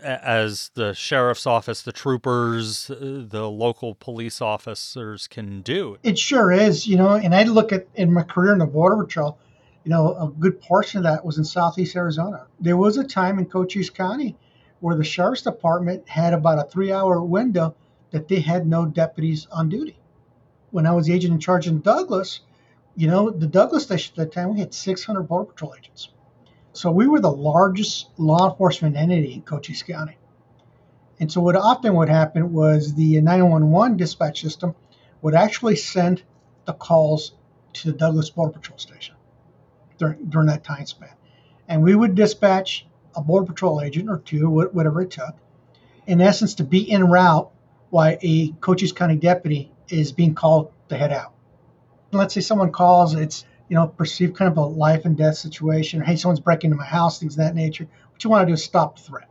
as 0.00 0.72
the 0.74 0.92
sheriff's 0.92 1.46
office, 1.46 1.82
the 1.82 1.92
troopers, 1.92 2.90
uh, 2.90 3.24
the 3.28 3.48
local 3.48 3.94
police 3.94 4.40
officers 4.42 5.28
can 5.28 5.62
do. 5.62 5.96
It 6.02 6.18
sure 6.18 6.50
is, 6.50 6.88
you 6.88 6.96
know. 6.96 7.14
And 7.14 7.32
I 7.32 7.44
look 7.44 7.72
at 7.72 7.86
in 7.94 8.12
my 8.12 8.24
career 8.24 8.52
in 8.52 8.58
the 8.58 8.66
border 8.66 9.04
patrol, 9.04 9.38
you 9.84 9.90
know, 9.90 10.16
a 10.16 10.28
good 10.40 10.60
portion 10.60 10.98
of 10.98 11.04
that 11.04 11.24
was 11.24 11.38
in 11.38 11.44
southeast 11.44 11.94
Arizona. 11.94 12.48
There 12.58 12.76
was 12.76 12.96
a 12.96 13.04
time 13.04 13.38
in 13.38 13.46
Cochise 13.46 13.88
County 13.88 14.34
where 14.80 14.96
the 14.96 15.04
sheriff's 15.04 15.42
department 15.42 16.08
had 16.08 16.34
about 16.34 16.58
a 16.58 16.68
three-hour 16.68 17.22
window 17.22 17.76
that 18.14 18.28
they 18.28 18.38
had 18.38 18.64
no 18.64 18.86
deputies 18.86 19.48
on 19.50 19.68
duty. 19.68 19.98
When 20.70 20.86
I 20.86 20.92
was 20.92 21.06
the 21.06 21.12
agent 21.12 21.34
in 21.34 21.40
charge 21.40 21.66
in 21.66 21.80
Douglas, 21.80 22.40
you 22.94 23.08
know, 23.08 23.28
the 23.28 23.48
Douglas 23.48 23.82
station 23.82 24.12
at 24.12 24.30
that 24.30 24.32
time, 24.32 24.54
we 24.54 24.60
had 24.60 24.72
600 24.72 25.24
Border 25.24 25.50
Patrol 25.50 25.74
agents. 25.76 26.10
So 26.74 26.92
we 26.92 27.08
were 27.08 27.18
the 27.18 27.32
largest 27.32 28.10
law 28.16 28.48
enforcement 28.48 28.94
entity 28.96 29.34
in 29.34 29.42
Cochise 29.42 29.82
County. 29.82 30.16
And 31.18 31.30
so 31.30 31.40
what 31.40 31.56
often 31.56 31.94
would 31.94 32.08
happen 32.08 32.52
was 32.52 32.94
the 32.94 33.20
911 33.20 33.96
dispatch 33.96 34.40
system 34.40 34.76
would 35.20 35.34
actually 35.34 35.74
send 35.74 36.22
the 36.66 36.72
calls 36.72 37.32
to 37.72 37.90
the 37.90 37.98
Douglas 37.98 38.30
Border 38.30 38.52
Patrol 38.52 38.78
station 38.78 39.16
during, 39.98 40.24
during 40.26 40.46
that 40.46 40.62
time 40.62 40.86
span. 40.86 41.14
And 41.66 41.82
we 41.82 41.96
would 41.96 42.14
dispatch 42.14 42.86
a 43.16 43.20
Border 43.20 43.46
Patrol 43.46 43.80
agent 43.80 44.08
or 44.08 44.18
two, 44.18 44.48
whatever 44.48 45.02
it 45.02 45.10
took, 45.10 45.34
in 46.06 46.20
essence, 46.20 46.54
to 46.54 46.64
be 46.64 46.88
en 46.92 47.08
route 47.08 47.50
why 47.90 48.18
a 48.22 48.52
Cochise 48.60 48.92
County 48.92 49.16
deputy 49.16 49.72
is 49.88 50.12
being 50.12 50.34
called 50.34 50.72
to 50.88 50.96
head 50.96 51.12
out. 51.12 51.34
Let's 52.12 52.34
say 52.34 52.40
someone 52.40 52.72
calls, 52.72 53.14
it's 53.14 53.44
you 53.68 53.76
know 53.76 53.86
perceived 53.86 54.36
kind 54.36 54.50
of 54.50 54.56
a 54.56 54.62
life 54.62 55.04
and 55.04 55.16
death 55.16 55.36
situation. 55.36 56.00
Hey, 56.00 56.16
someone's 56.16 56.40
breaking 56.40 56.70
into 56.70 56.78
my 56.78 56.86
house, 56.86 57.18
things 57.18 57.34
of 57.34 57.38
that 57.38 57.54
nature. 57.54 57.88
What 58.10 58.22
you 58.22 58.30
want 58.30 58.42
to 58.42 58.46
do 58.46 58.54
is 58.54 58.62
stop 58.62 58.96
the 58.96 59.02
threat. 59.02 59.28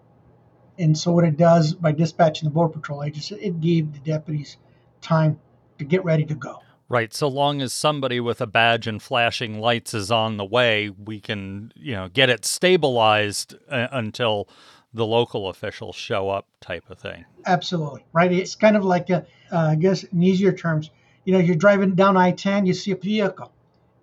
And 0.77 0.97
so 0.97 1.11
what 1.11 1.23
it 1.23 1.37
does 1.37 1.73
by 1.73 1.91
dispatching 1.91 2.47
the 2.47 2.53
border 2.53 2.73
patrol 2.73 3.03
agents, 3.03 3.31
it 3.31 3.61
gave 3.61 3.93
the 3.93 3.99
deputies 3.99 4.57
time 5.01 5.39
to 5.77 5.85
get 5.85 6.03
ready 6.03 6.25
to 6.25 6.35
go. 6.35 6.59
Right. 6.89 7.13
So 7.13 7.27
long 7.27 7.61
as 7.61 7.73
somebody 7.73 8.19
with 8.19 8.41
a 8.41 8.47
badge 8.47 8.87
and 8.87 9.01
flashing 9.01 9.59
lights 9.59 9.93
is 9.93 10.11
on 10.11 10.37
the 10.37 10.45
way, 10.45 10.89
we 10.89 11.19
can, 11.19 11.71
you 11.75 11.93
know, 11.93 12.09
get 12.09 12.29
it 12.29 12.45
stabilized 12.45 13.55
uh, 13.69 13.87
until 13.91 14.47
the 14.93 15.05
local 15.05 15.49
officials 15.49 15.95
show 15.95 16.29
up 16.29 16.47
type 16.61 16.89
of 16.89 16.99
thing. 16.99 17.25
Absolutely. 17.45 18.05
Right. 18.13 18.31
It's 18.31 18.55
kind 18.55 18.77
of 18.77 18.85
like, 18.85 19.09
a, 19.09 19.25
uh, 19.51 19.57
I 19.57 19.75
guess, 19.75 20.03
in 20.03 20.21
easier 20.21 20.51
terms, 20.51 20.91
you 21.25 21.33
know, 21.33 21.39
you're 21.39 21.55
driving 21.55 21.95
down 21.95 22.17
I 22.17 22.31
10, 22.31 22.65
you 22.65 22.73
see 22.73 22.91
a 22.91 22.95
vehicle 22.95 23.51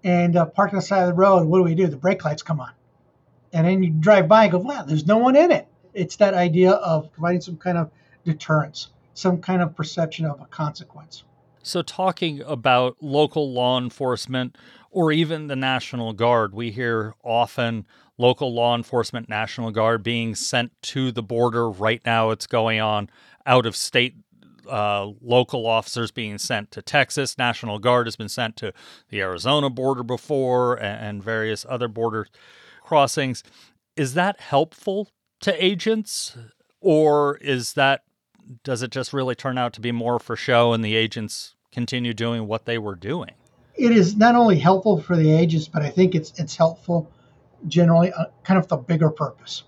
and 0.02 0.36
uh, 0.36 0.46
parked 0.46 0.72
on 0.72 0.78
the 0.78 0.82
side 0.82 1.02
of 1.02 1.08
the 1.08 1.14
road. 1.14 1.46
What 1.46 1.58
do 1.58 1.64
we 1.64 1.74
do? 1.74 1.86
The 1.86 1.96
brake 1.96 2.24
lights 2.24 2.42
come 2.42 2.60
on. 2.60 2.72
And 3.52 3.66
then 3.66 3.82
you 3.82 3.90
drive 3.90 4.28
by 4.28 4.44
and 4.44 4.52
go, 4.52 4.58
wow, 4.58 4.82
there's 4.82 5.06
no 5.06 5.18
one 5.18 5.36
in 5.36 5.50
it. 5.50 5.66
It's 5.92 6.16
that 6.16 6.34
idea 6.34 6.72
of 6.72 7.12
providing 7.12 7.40
some 7.40 7.56
kind 7.56 7.76
of 7.76 7.90
deterrence, 8.24 8.88
some 9.14 9.40
kind 9.40 9.60
of 9.60 9.74
perception 9.74 10.26
of 10.26 10.40
a 10.40 10.46
consequence. 10.46 11.24
So, 11.62 11.82
talking 11.82 12.40
about 12.42 12.96
local 13.02 13.52
law 13.52 13.78
enforcement 13.78 14.56
or 14.90 15.12
even 15.12 15.46
the 15.46 15.56
National 15.56 16.12
Guard, 16.12 16.54
we 16.54 16.70
hear 16.70 17.14
often 17.22 17.86
local 18.18 18.52
law 18.52 18.74
enforcement, 18.74 19.28
National 19.28 19.70
Guard 19.70 20.02
being 20.02 20.34
sent 20.34 20.72
to 20.82 21.12
the 21.12 21.22
border. 21.22 21.70
Right 21.70 22.02
now, 22.04 22.30
it's 22.30 22.46
going 22.46 22.80
on 22.80 23.08
out 23.46 23.66
of 23.66 23.76
state. 23.76 24.16
Uh, 24.68 25.12
local 25.20 25.66
officers 25.66 26.12
being 26.12 26.38
sent 26.38 26.70
to 26.70 26.80
Texas. 26.82 27.36
National 27.36 27.80
Guard 27.80 28.06
has 28.06 28.14
been 28.14 28.28
sent 28.28 28.56
to 28.56 28.72
the 29.08 29.20
Arizona 29.20 29.68
border 29.68 30.04
before 30.04 30.74
and, 30.76 31.04
and 31.04 31.24
various 31.24 31.66
other 31.68 31.88
border 31.88 32.28
crossings. 32.84 33.42
Is 33.96 34.14
that 34.14 34.38
helpful 34.38 35.08
to 35.40 35.64
agents, 35.64 36.36
or 36.80 37.36
is 37.38 37.72
that 37.72 38.02
does 38.62 38.82
it 38.82 38.90
just 38.90 39.12
really 39.12 39.34
turn 39.34 39.58
out 39.58 39.72
to 39.72 39.80
be 39.80 39.92
more 39.92 40.18
for 40.18 40.36
show 40.36 40.72
and 40.72 40.84
the 40.84 40.94
agents 40.94 41.54
continue 41.72 42.12
doing 42.12 42.46
what 42.46 42.64
they 42.64 42.78
were 42.78 42.94
doing. 42.94 43.32
It 43.80 43.92
is 43.92 44.14
not 44.14 44.34
only 44.34 44.58
helpful 44.58 45.00
for 45.00 45.16
the 45.16 45.32
agents, 45.32 45.66
but 45.66 45.80
I 45.80 45.88
think 45.88 46.14
it's 46.14 46.38
it's 46.38 46.54
helpful 46.54 47.10
generally, 47.66 48.12
uh, 48.12 48.26
kind 48.44 48.58
of 48.58 48.68
the 48.68 48.76
bigger 48.76 49.08
purpose, 49.08 49.64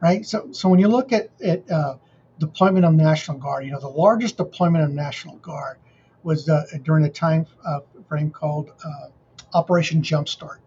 right? 0.00 0.24
So 0.24 0.52
so 0.52 0.68
when 0.68 0.78
you 0.78 0.86
look 0.86 1.12
at 1.12 1.30
at 1.42 1.68
uh, 1.68 1.96
deployment 2.38 2.84
of 2.86 2.94
National 2.94 3.38
Guard, 3.38 3.64
you 3.64 3.72
know 3.72 3.80
the 3.80 3.88
largest 3.88 4.36
deployment 4.36 4.84
of 4.84 4.90
National 4.90 5.36
Guard 5.38 5.78
was 6.22 6.48
uh, 6.48 6.64
during 6.84 7.04
a 7.04 7.10
time 7.10 7.44
uh, 7.66 7.80
frame 8.08 8.30
called 8.30 8.70
uh, 8.84 9.08
Operation 9.52 10.00
Jumpstart, 10.00 10.58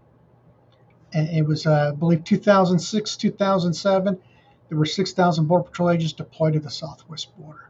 and 1.14 1.30
it 1.30 1.44
was 1.44 1.66
uh, 1.66 1.92
I 1.94 1.96
believe 1.96 2.26
2006 2.26 3.16
2007. 3.16 4.20
There 4.68 4.78
were 4.78 4.86
6,000 4.86 5.46
Border 5.46 5.66
Patrol 5.66 5.92
agents 5.92 6.14
deployed 6.14 6.54
to 6.54 6.60
the 6.60 6.72
southwest 6.72 7.38
border. 7.38 7.70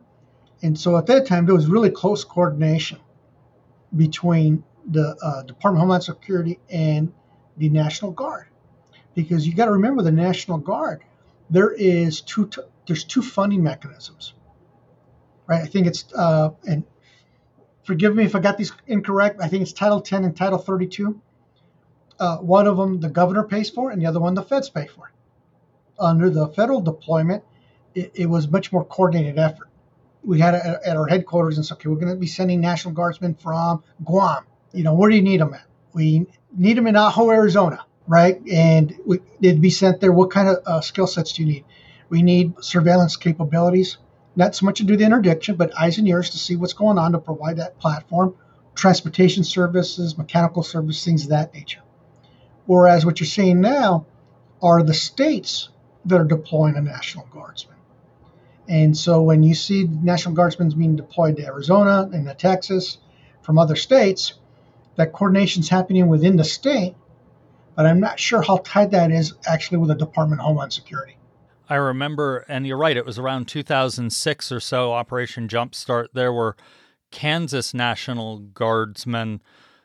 And 0.63 0.79
so 0.79 0.98
at 0.98 1.05
that 1.08 1.27
time, 1.27 1.46
there 1.46 1.53
was 1.53 1.67
really 1.67 1.89
close 1.89 2.24
coordination 2.24 3.00
between 3.96 4.63
the 4.86 5.16
uh, 5.22 5.44
Department 5.44 5.80
of 5.80 5.82
Homeland 5.82 6.04
Security 6.04 6.60
and 6.70 7.13
the 7.58 7.70
National 7.70 8.12
Guard, 8.12 8.48
because 9.16 9.48
you 9.48 9.54
got 9.54 9.66
to 9.66 9.72
remember 9.74 10.04
the 10.04 10.12
National 10.12 10.58
Guard. 10.58 11.04
There 11.50 11.72
is 11.72 12.22
two 12.22 12.48
t- 12.48 12.62
there's 12.88 13.04
two 13.04 13.22
funding 13.22 13.63
mechanisms, 13.63 14.34
right? 15.48 15.62
I 15.62 15.68
think 15.68 15.88
it's 15.88 16.06
uh, 16.13 16.52
and 16.68 16.84
forgive 17.84 18.16
me 18.16 18.24
if 18.24 18.36
I 18.36 18.40
got 18.40 18.58
these 18.58 18.72
incorrect. 18.88 19.40
I 19.42 19.48
think 19.48 19.62
it's 19.62 19.74
Title 19.74 20.02
10 20.02 20.24
and 20.24 20.36
Title 20.36 20.58
32. 20.58 21.20
Uh, 22.20 22.38
one 22.38 22.68
of 22.68 22.78
them 22.78 23.00
the 23.00 23.10
governor 23.10 23.44
pays 23.44 23.70
for, 23.70 23.92
and 23.92 24.02
the 24.02 24.06
other 24.06 24.20
one 24.20 24.34
the 24.34 24.44
feds 24.44 24.70
pay 24.70 24.88
for. 24.88 25.12
Under 26.00 26.30
the 26.30 26.48
federal 26.48 26.82
deployment, 26.82 27.44
it, 27.94 28.12
it 28.16 28.25
was 28.25 28.48
much 28.48 28.72
more 28.72 28.84
coordinated 28.84 29.38
effort 29.38 29.70
we 30.24 30.40
had 30.40 30.56
it 30.56 30.62
at 30.86 30.98
our 30.98 31.08
headquarters 31.08 31.58
and 31.58 31.66
said, 31.66 31.75
okay, 31.75 31.90
we're 31.90 31.96
going 31.96 32.13
to 32.13 32.16
be 32.16 32.28
sending 32.28 32.62
National 32.62 32.94
Guardsmen 32.94 33.36
from 33.36 33.84
Guam. 34.04 34.46
You 34.74 34.84
know, 34.84 34.94
where 34.96 35.10
do 35.10 35.15
you 35.15 35.22
need 35.22 35.39
them 35.39 35.53
at? 35.53 35.65
We 35.94 36.25
need 36.56 36.77
them 36.77 36.88
in 36.88 36.96
Ajo, 36.96 37.30
Arizona, 37.30 37.86
right? 38.08 38.42
And 38.51 38.96
we, 39.06 39.20
they'd 39.39 39.62
be 39.62 39.70
sent 39.70 40.01
there. 40.01 40.12
What 40.12 40.32
kind 40.32 40.50
of 40.50 40.58
uh, 40.65 40.82
skill 40.82 41.08
sets 41.08 41.34
do 41.34 41.44
you 41.44 41.48
need? 41.48 41.65
We 42.10 42.24
need 42.24 42.53
surveillance 42.62 43.15
capabilities, 43.15 43.98
not 44.36 44.56
so 44.56 44.65
much 44.65 44.80
to 44.80 44.84
do 44.84 44.98
the 44.98 45.06
interdiction, 45.06 45.56
but 45.56 45.80
eyes 45.80 45.98
and 45.98 46.08
ears 46.08 46.32
to 46.32 46.38
see 46.38 46.56
what's 46.56 46.74
going 46.74 46.98
on 46.98 47.12
to 47.13 47.20
provide 47.20 47.58
that 47.58 47.80
platform, 47.80 48.36
transportation 48.75 49.44
services, 49.44 50.18
mechanical 50.18 50.63
services, 50.63 51.03
things 51.06 51.24
of 51.24 51.30
that 51.30 51.53
nature. 51.53 51.82
Whereas 52.65 53.06
what 53.06 53.20
you're 53.20 53.27
seeing 53.27 53.62
now 53.62 54.06
are 54.62 54.82
the 54.84 54.94
states 54.94 55.70
that 56.06 56.20
are 56.20 56.25
deploying 56.25 56.75
a 56.75 56.82
National 56.82 57.25
Guardsman. 57.27 57.77
And 58.68 58.96
so 58.98 59.22
when 59.22 59.44
you 59.44 59.56
see 59.56 59.84
National 59.84 60.34
Guardsmen 60.36 60.70
being 60.70 60.96
deployed 60.96 61.38
to 61.38 61.46
Arizona 61.46 62.10
and 62.13 62.25
to 62.27 62.34
Texas 62.34 62.98
from 63.42 63.58
other 63.58 63.75
states, 63.75 64.36
that 64.96 65.14
coordination 65.14 65.62
is 65.62 65.70
happening 65.70 66.08
within 66.08 66.38
the 66.38 66.44
state, 66.44 66.96
but 67.76 67.86
I'm 67.86 68.00
not 68.00 68.20
sure 68.20 68.42
how 68.42 68.58
tight 68.58 68.92
that 68.92 69.12
is 69.12 69.34
actually 69.48 69.80
with 69.80 69.90
the 69.90 69.96
Department 69.96 70.42
of 70.42 70.46
Homeland 70.46 70.74
Security. 70.74 71.18
I 71.70 71.76
remember, 71.76 72.46
and 72.48 72.68
you're 72.68 72.78
right, 72.78 72.98
it 72.98 73.06
was 73.06 73.18
around 73.18 73.48
2006 73.48 74.52
or 74.52 74.60
so, 74.60 74.92
Operation 74.94 75.48
Jumpstart. 75.48 76.08
There 76.14 76.34
were 76.34 76.56
Kansas 77.12 77.74
National 77.74 78.40
Guardsmen 78.40 79.42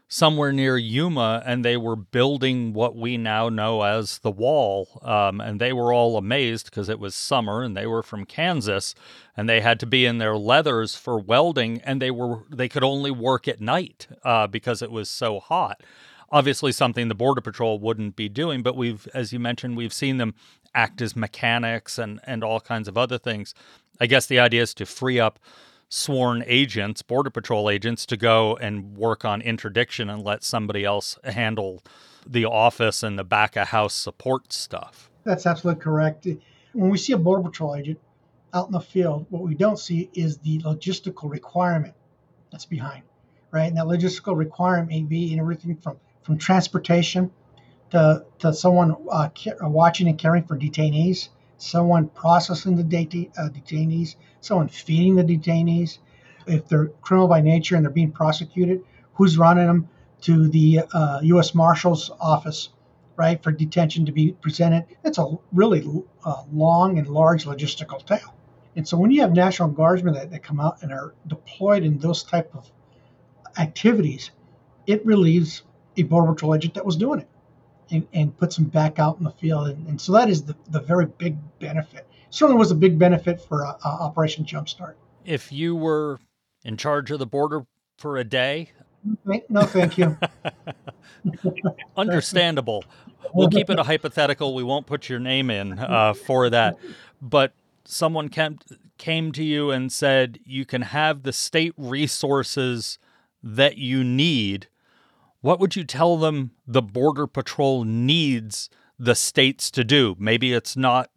somewhere 0.08 0.52
near 0.52 0.78
Yuma, 0.78 1.42
and 1.44 1.62
they 1.62 1.76
were 1.76 1.94
building 1.94 2.72
what 2.72 2.96
we 2.96 3.18
now 3.18 3.50
know 3.50 3.82
as 3.82 4.18
the 4.18 4.30
wall. 4.30 5.00
Um, 5.02 5.40
and 5.40 5.60
they 5.60 5.72
were 5.72 5.92
all 5.92 6.16
amazed 6.16 6.64
because 6.66 6.88
it 6.88 6.98
was 6.98 7.14
summer, 7.14 7.62
and 7.62 7.76
they 7.76 7.86
were 7.86 8.02
from 8.02 8.24
Kansas, 8.24 8.94
and 9.36 9.48
they 9.48 9.60
had 9.60 9.78
to 9.80 9.86
be 9.86 10.06
in 10.06 10.18
their 10.18 10.36
leathers 10.36 10.94
for 10.94 11.18
welding, 11.18 11.80
and 11.82 12.00
they 12.00 12.10
were 12.10 12.44
they 12.50 12.68
could 12.68 12.82
only 12.82 13.10
work 13.10 13.46
at 13.46 13.60
night 13.60 14.08
uh, 14.24 14.46
because 14.46 14.80
it 14.80 14.90
was 14.90 15.10
so 15.10 15.38
hot. 15.38 15.82
Obviously, 16.30 16.72
something 16.72 17.08
the 17.08 17.14
Border 17.14 17.40
Patrol 17.40 17.78
wouldn't 17.78 18.16
be 18.16 18.28
doing, 18.28 18.62
but 18.62 18.76
we've, 18.76 19.06
as 19.14 19.32
you 19.32 19.38
mentioned, 19.38 19.76
we've 19.76 19.92
seen 19.92 20.16
them 20.16 20.34
act 20.74 21.00
as 21.02 21.14
mechanics 21.14 21.98
and 21.98 22.20
and 22.24 22.42
all 22.42 22.60
kinds 22.60 22.88
of 22.88 22.96
other 22.96 23.18
things. 23.18 23.54
I 24.00 24.06
guess 24.06 24.26
the 24.26 24.38
idea 24.38 24.62
is 24.62 24.74
to 24.74 24.86
free 24.86 25.20
up 25.20 25.38
sworn 25.88 26.44
agents, 26.46 27.02
Border 27.02 27.30
Patrol 27.30 27.70
agents, 27.70 28.04
to 28.06 28.16
go 28.16 28.56
and 28.56 28.96
work 28.96 29.24
on 29.24 29.40
interdiction 29.40 30.10
and 30.10 30.22
let 30.22 30.44
somebody 30.44 30.84
else 30.84 31.18
handle 31.24 31.82
the 32.26 32.44
office 32.44 33.02
and 33.02 33.18
the 33.18 33.24
back 33.24 33.56
of 33.56 33.68
house 33.68 33.94
support 33.94 34.52
stuff. 34.52 35.10
That's 35.24 35.46
absolutely 35.46 35.82
correct. 35.82 36.26
When 36.72 36.90
we 36.90 36.98
see 36.98 37.12
a 37.12 37.18
Border 37.18 37.42
Patrol 37.42 37.76
agent 37.76 37.98
out 38.52 38.66
in 38.66 38.72
the 38.72 38.80
field, 38.80 39.26
what 39.30 39.42
we 39.42 39.54
don't 39.54 39.78
see 39.78 40.10
is 40.14 40.38
the 40.38 40.58
logistical 40.60 41.30
requirement 41.30 41.94
that's 42.50 42.66
behind, 42.66 43.02
right? 43.50 43.66
And 43.66 43.76
that 43.76 43.84
logistical 43.84 44.36
requirement 44.36 44.88
may 44.88 45.02
be 45.02 45.32
in 45.32 45.40
everything 45.40 45.76
from, 45.76 45.98
from 46.22 46.38
transportation 46.38 47.30
to, 47.90 48.24
to 48.40 48.52
someone 48.52 48.96
uh, 49.10 49.28
watching 49.62 50.08
and 50.08 50.18
caring 50.18 50.44
for 50.44 50.56
detainees 50.56 51.28
someone 51.58 52.08
processing 52.08 52.76
the 52.76 52.84
det- 52.84 53.30
uh, 53.36 53.48
detainees, 53.48 54.14
someone 54.40 54.68
feeding 54.68 55.16
the 55.16 55.24
detainees. 55.24 55.98
If 56.46 56.68
they're 56.68 56.86
criminal 57.02 57.28
by 57.28 57.42
nature 57.42 57.76
and 57.76 57.84
they're 57.84 57.92
being 57.92 58.12
prosecuted, 58.12 58.82
who's 59.14 59.36
running 59.36 59.66
them 59.66 59.88
to 60.22 60.48
the 60.48 60.80
uh, 60.92 61.20
U.S. 61.22 61.54
Marshal's 61.54 62.10
office, 62.20 62.70
right, 63.16 63.42
for 63.42 63.52
detention 63.52 64.06
to 64.06 64.12
be 64.12 64.32
presented? 64.32 64.86
It's 65.04 65.18
a 65.18 65.36
really 65.52 65.86
uh, 66.24 66.44
long 66.52 66.98
and 66.98 67.08
large 67.08 67.44
logistical 67.44 68.04
tail. 68.04 68.34
And 68.76 68.86
so 68.86 68.96
when 68.96 69.10
you 69.10 69.20
have 69.20 69.32
National 69.32 69.68
Guardsmen 69.68 70.14
that, 70.14 70.30
that 70.30 70.42
come 70.42 70.60
out 70.60 70.82
and 70.82 70.92
are 70.92 71.14
deployed 71.26 71.82
in 71.82 71.98
those 71.98 72.22
type 72.22 72.54
of 72.54 72.70
activities, 73.58 74.30
it 74.86 75.04
relieves 75.04 75.62
a 75.96 76.04
Border 76.04 76.32
Patrol 76.32 76.54
agent 76.54 76.74
that 76.74 76.86
was 76.86 76.96
doing 76.96 77.20
it 77.20 77.28
and, 77.90 78.06
and 78.12 78.36
puts 78.38 78.56
them 78.56 78.66
back 78.66 78.98
out 78.98 79.18
in 79.18 79.24
the 79.24 79.30
field. 79.30 79.68
And, 79.68 79.86
and 79.88 80.00
so 80.00 80.12
that 80.12 80.28
is 80.28 80.42
the, 80.42 80.56
the 80.70 80.80
very 80.80 81.06
big 81.06 81.36
benefit. 81.58 82.06
Certainly 82.30 82.58
was 82.58 82.70
a 82.70 82.74
big 82.74 82.98
benefit 82.98 83.40
for 83.40 83.64
uh, 83.64 83.72
uh, 83.84 83.88
Operation 83.88 84.44
Jumpstart. 84.44 84.94
If 85.24 85.50
you 85.50 85.74
were 85.74 86.18
in 86.64 86.76
charge 86.76 87.10
of 87.10 87.18
the 87.18 87.26
border 87.26 87.66
for 87.96 88.16
a 88.16 88.24
day, 88.24 88.70
no, 89.48 89.62
thank 89.62 89.96
you. 89.96 90.16
Understandable. 91.96 92.84
We'll 93.32 93.48
keep 93.48 93.70
it 93.70 93.78
a 93.78 93.82
hypothetical. 93.82 94.54
We 94.54 94.62
won't 94.62 94.86
put 94.86 95.08
your 95.08 95.18
name 95.18 95.50
in 95.50 95.78
uh, 95.78 96.14
for 96.14 96.50
that. 96.50 96.76
But 97.20 97.52
someone 97.84 98.28
came, 98.28 98.58
came 98.96 99.32
to 99.32 99.44
you 99.44 99.70
and 99.70 99.92
said 99.92 100.38
you 100.44 100.64
can 100.64 100.82
have 100.82 101.22
the 101.22 101.32
state 101.32 101.74
resources 101.76 102.98
that 103.42 103.78
you 103.78 104.02
need 104.02 104.68
what 105.40 105.60
would 105.60 105.76
you 105.76 105.84
tell 105.84 106.16
them 106.16 106.52
the 106.66 106.82
Border 106.82 107.26
Patrol 107.26 107.84
needs 107.84 108.68
the 108.98 109.14
states 109.14 109.70
to 109.72 109.84
do? 109.84 110.16
Maybe 110.18 110.52
it's 110.52 110.76
not 110.76 111.10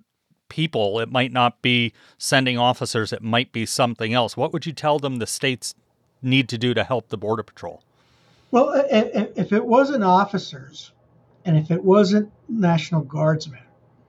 people, 0.49 0.99
it 0.99 1.11
might 1.11 1.31
not 1.31 1.61
be 1.61 1.93
sending 2.17 2.57
officers, 2.57 3.13
it 3.13 3.23
might 3.23 3.51
be 3.51 3.65
something 3.65 4.13
else. 4.13 4.35
What 4.35 4.53
would 4.53 4.65
you 4.65 4.73
tell 4.73 4.99
them 4.99 5.17
the 5.17 5.27
states 5.27 5.73
need 6.21 6.49
to 6.49 6.57
do 6.57 6.73
to 6.73 6.83
help 6.83 7.09
the 7.09 7.17
Border 7.17 7.43
Patrol? 7.43 7.83
Well, 8.51 8.85
if 8.91 9.53
it 9.53 9.65
wasn't 9.65 10.03
officers 10.03 10.91
and 11.45 11.57
if 11.57 11.71
it 11.71 11.83
wasn't 11.83 12.31
National 12.49 13.01
Guardsmen, 13.01 13.63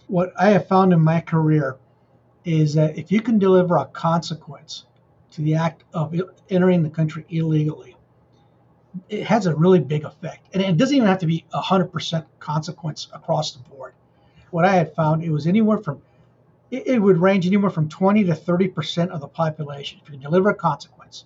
what 0.08 0.32
I 0.38 0.50
have 0.50 0.66
found 0.66 0.92
in 0.92 1.00
my 1.00 1.20
career 1.20 1.78
is 2.44 2.74
that 2.74 2.98
if 2.98 3.12
you 3.12 3.22
can 3.22 3.38
deliver 3.38 3.76
a 3.76 3.86
consequence 3.86 4.84
to 5.30 5.42
the 5.42 5.54
act 5.54 5.84
of 5.94 6.14
entering 6.50 6.82
the 6.82 6.90
country 6.90 7.24
illegally, 7.30 7.96
it 9.08 9.24
has 9.24 9.46
a 9.46 9.54
really 9.54 9.80
big 9.80 10.04
effect. 10.04 10.48
And 10.52 10.62
it 10.62 10.76
doesn't 10.76 10.96
even 10.96 11.08
have 11.08 11.18
to 11.18 11.26
be 11.26 11.44
a 11.52 11.60
100% 11.60 12.26
consequence 12.38 13.08
across 13.12 13.52
the 13.52 13.60
board. 13.60 13.94
What 14.50 14.64
I 14.64 14.74
had 14.74 14.94
found, 14.94 15.22
it 15.22 15.30
was 15.30 15.46
anywhere 15.46 15.78
from, 15.78 16.02
it, 16.70 16.86
it 16.86 16.98
would 16.98 17.18
range 17.18 17.46
anywhere 17.46 17.70
from 17.70 17.88
20 17.88 18.24
to 18.24 18.32
30% 18.32 19.08
of 19.08 19.20
the 19.20 19.28
population. 19.28 20.00
If 20.04 20.12
you 20.12 20.18
deliver 20.18 20.50
a 20.50 20.54
consequence, 20.54 21.24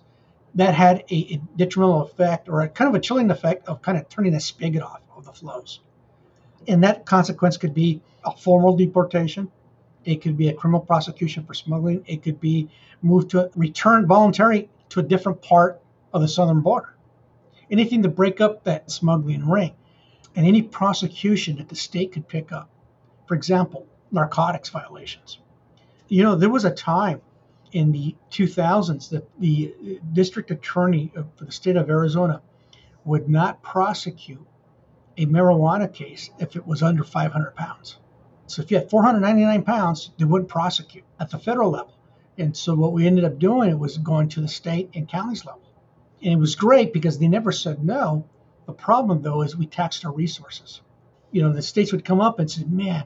that 0.55 0.73
had 0.73 1.03
a, 1.11 1.35
a 1.35 1.41
detrimental 1.57 2.01
effect 2.01 2.49
or 2.49 2.61
a 2.61 2.69
kind 2.69 2.89
of 2.89 2.95
a 2.95 2.99
chilling 2.99 3.29
effect 3.29 3.67
of 3.67 3.81
kind 3.81 3.97
of 3.97 4.07
turning 4.09 4.33
a 4.33 4.39
spigot 4.39 4.81
off 4.81 5.01
of 5.15 5.25
the 5.25 5.33
flows. 5.33 5.81
And 6.67 6.83
that 6.83 7.05
consequence 7.05 7.57
could 7.57 7.73
be 7.73 8.01
a 8.25 8.35
formal 8.35 8.75
deportation. 8.75 9.51
It 10.05 10.21
could 10.21 10.37
be 10.37 10.47
a 10.47 10.53
criminal 10.53 10.79
prosecution 10.79 11.45
for 11.45 11.53
smuggling. 11.53 12.03
It 12.07 12.23
could 12.23 12.39
be 12.39 12.69
moved 13.01 13.31
to 13.31 13.51
return 13.55 14.07
voluntary 14.07 14.69
to 14.89 15.01
a 15.01 15.03
different 15.03 15.41
part 15.41 15.81
of 16.13 16.21
the 16.21 16.27
southern 16.27 16.61
border 16.61 16.96
anything 17.69 18.03
to 18.03 18.09
break 18.09 18.41
up 18.41 18.63
that 18.63 18.89
smuggling 18.91 19.47
ring, 19.47 19.73
and 20.35 20.45
any 20.45 20.61
prosecution 20.61 21.57
that 21.57 21.69
the 21.69 21.75
state 21.75 22.11
could 22.11 22.27
pick 22.27 22.51
up. 22.51 22.69
For 23.27 23.35
example, 23.35 23.87
narcotics 24.11 24.69
violations. 24.69 25.39
You 26.07 26.23
know, 26.23 26.35
there 26.35 26.49
was 26.49 26.63
a 26.63 26.71
time 26.71 27.21
in 27.71 27.91
the 27.91 28.15
2000s 28.31 29.09
that 29.09 29.27
the 29.39 29.99
district 30.13 30.51
attorney 30.51 31.11
for 31.35 31.45
the 31.45 31.51
state 31.51 31.75
of 31.75 31.89
Arizona 31.89 32.41
would 33.03 33.27
not 33.27 33.61
prosecute 33.61 34.45
a 35.17 35.25
marijuana 35.25 35.91
case 35.91 36.29
if 36.39 36.55
it 36.55 36.65
was 36.65 36.83
under 36.83 37.03
500 37.03 37.55
pounds. 37.55 37.97
So 38.45 38.61
if 38.61 38.71
you 38.71 38.77
had 38.77 38.89
499 38.89 39.63
pounds, 39.63 40.11
they 40.17 40.25
wouldn't 40.25 40.49
prosecute 40.49 41.03
at 41.19 41.29
the 41.29 41.39
federal 41.39 41.71
level. 41.71 41.97
And 42.37 42.55
so 42.55 42.75
what 42.75 42.93
we 42.93 43.07
ended 43.07 43.25
up 43.25 43.39
doing 43.39 43.77
was 43.79 43.97
going 43.97 44.29
to 44.29 44.41
the 44.41 44.47
state 44.47 44.91
and 44.93 45.09
counties 45.09 45.43
level 45.43 45.66
And 46.23 46.33
it 46.33 46.37
was 46.37 46.55
great 46.55 46.93
because 46.93 47.19
they 47.19 47.27
never 47.27 47.51
said 47.51 47.83
no. 47.83 48.25
The 48.65 48.73
problem, 48.73 49.21
though, 49.21 49.43
is 49.43 49.55
we 49.55 49.65
taxed 49.65 50.05
our 50.05 50.11
resources. 50.11 50.81
You 51.31 51.43
know, 51.43 51.53
the 51.53 51.61
states 51.61 51.91
would 51.91 52.05
come 52.05 52.21
up 52.21 52.39
and 52.39 52.49
say, 52.49 52.63
man, 52.65 53.05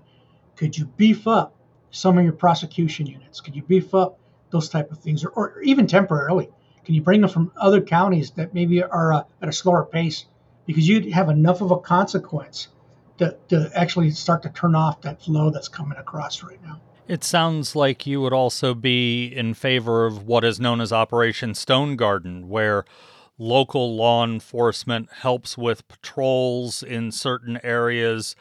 could 0.55 0.77
you 0.77 0.85
beef 0.85 1.27
up 1.27 1.55
some 1.91 2.17
of 2.17 2.23
your 2.23 2.33
prosecution 2.33 3.05
units? 3.05 3.41
Could 3.41 3.55
you 3.55 3.63
beef 3.63 3.93
up 3.93 4.19
those 4.49 4.69
type 4.69 4.91
of 4.91 4.99
things? 4.99 5.23
Or, 5.23 5.31
or 5.31 5.61
even 5.61 5.87
temporarily, 5.87 6.49
can 6.85 6.95
you 6.95 7.01
bring 7.01 7.21
them 7.21 7.29
from 7.29 7.51
other 7.57 7.81
counties 7.81 8.31
that 8.31 8.53
maybe 8.53 8.81
are 8.81 9.13
uh, 9.13 9.23
at 9.41 9.49
a 9.49 9.53
slower 9.53 9.85
pace? 9.85 10.25
Because 10.65 10.87
you'd 10.87 11.11
have 11.11 11.29
enough 11.29 11.61
of 11.61 11.71
a 11.71 11.79
consequence 11.79 12.69
to, 13.17 13.37
to 13.49 13.71
actually 13.75 14.11
start 14.11 14.43
to 14.43 14.49
turn 14.49 14.75
off 14.75 15.01
that 15.01 15.21
flow 15.21 15.49
that's 15.49 15.67
coming 15.67 15.97
across 15.97 16.43
right 16.43 16.61
now. 16.63 16.81
It 17.11 17.25
sounds 17.25 17.75
like 17.75 18.07
you 18.07 18.21
would 18.21 18.31
also 18.31 18.73
be 18.73 19.25
in 19.25 19.53
favor 19.53 20.05
of 20.05 20.25
what 20.25 20.45
is 20.45 20.61
known 20.61 20.79
as 20.79 20.93
Operation 20.93 21.53
Stone 21.53 21.97
Garden, 21.97 22.47
where 22.47 22.85
local 23.37 23.97
law 23.97 24.23
enforcement 24.23 25.11
helps 25.11 25.57
with 25.57 25.85
patrols 25.89 26.81
in 26.81 27.11
certain 27.11 27.59
areas 27.65 28.33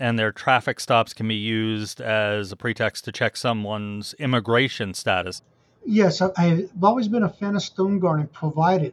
and 0.00 0.18
their 0.18 0.32
traffic 0.32 0.80
stops 0.80 1.12
can 1.12 1.28
be 1.28 1.36
used 1.36 2.00
as 2.00 2.50
a 2.50 2.56
pretext 2.56 3.04
to 3.04 3.12
check 3.12 3.36
someone's 3.36 4.12
immigration 4.14 4.92
status. 4.92 5.40
Yes, 5.84 6.20
I've 6.20 6.68
always 6.82 7.06
been 7.06 7.22
a 7.22 7.28
fan 7.28 7.54
of 7.54 7.62
Stone 7.62 8.00
Garden, 8.00 8.26
provided 8.32 8.92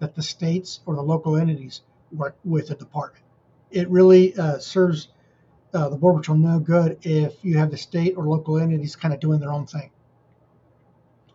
that 0.00 0.16
the 0.16 0.24
states 0.24 0.80
or 0.86 0.96
the 0.96 1.02
local 1.02 1.36
entities 1.36 1.82
work 2.10 2.34
with 2.44 2.66
the 2.66 2.74
department. 2.74 3.24
It 3.70 3.88
really 3.88 4.36
uh, 4.36 4.58
serves 4.58 5.06
uh, 5.76 5.88
the 5.90 5.96
Border 5.96 6.18
Patrol 6.18 6.38
no 6.38 6.58
good 6.58 6.98
if 7.02 7.34
you 7.42 7.58
have 7.58 7.70
the 7.70 7.76
state 7.76 8.14
or 8.16 8.24
local 8.24 8.58
entities 8.58 8.96
kind 8.96 9.12
of 9.12 9.20
doing 9.20 9.38
their 9.40 9.52
own 9.52 9.66
thing. 9.66 9.90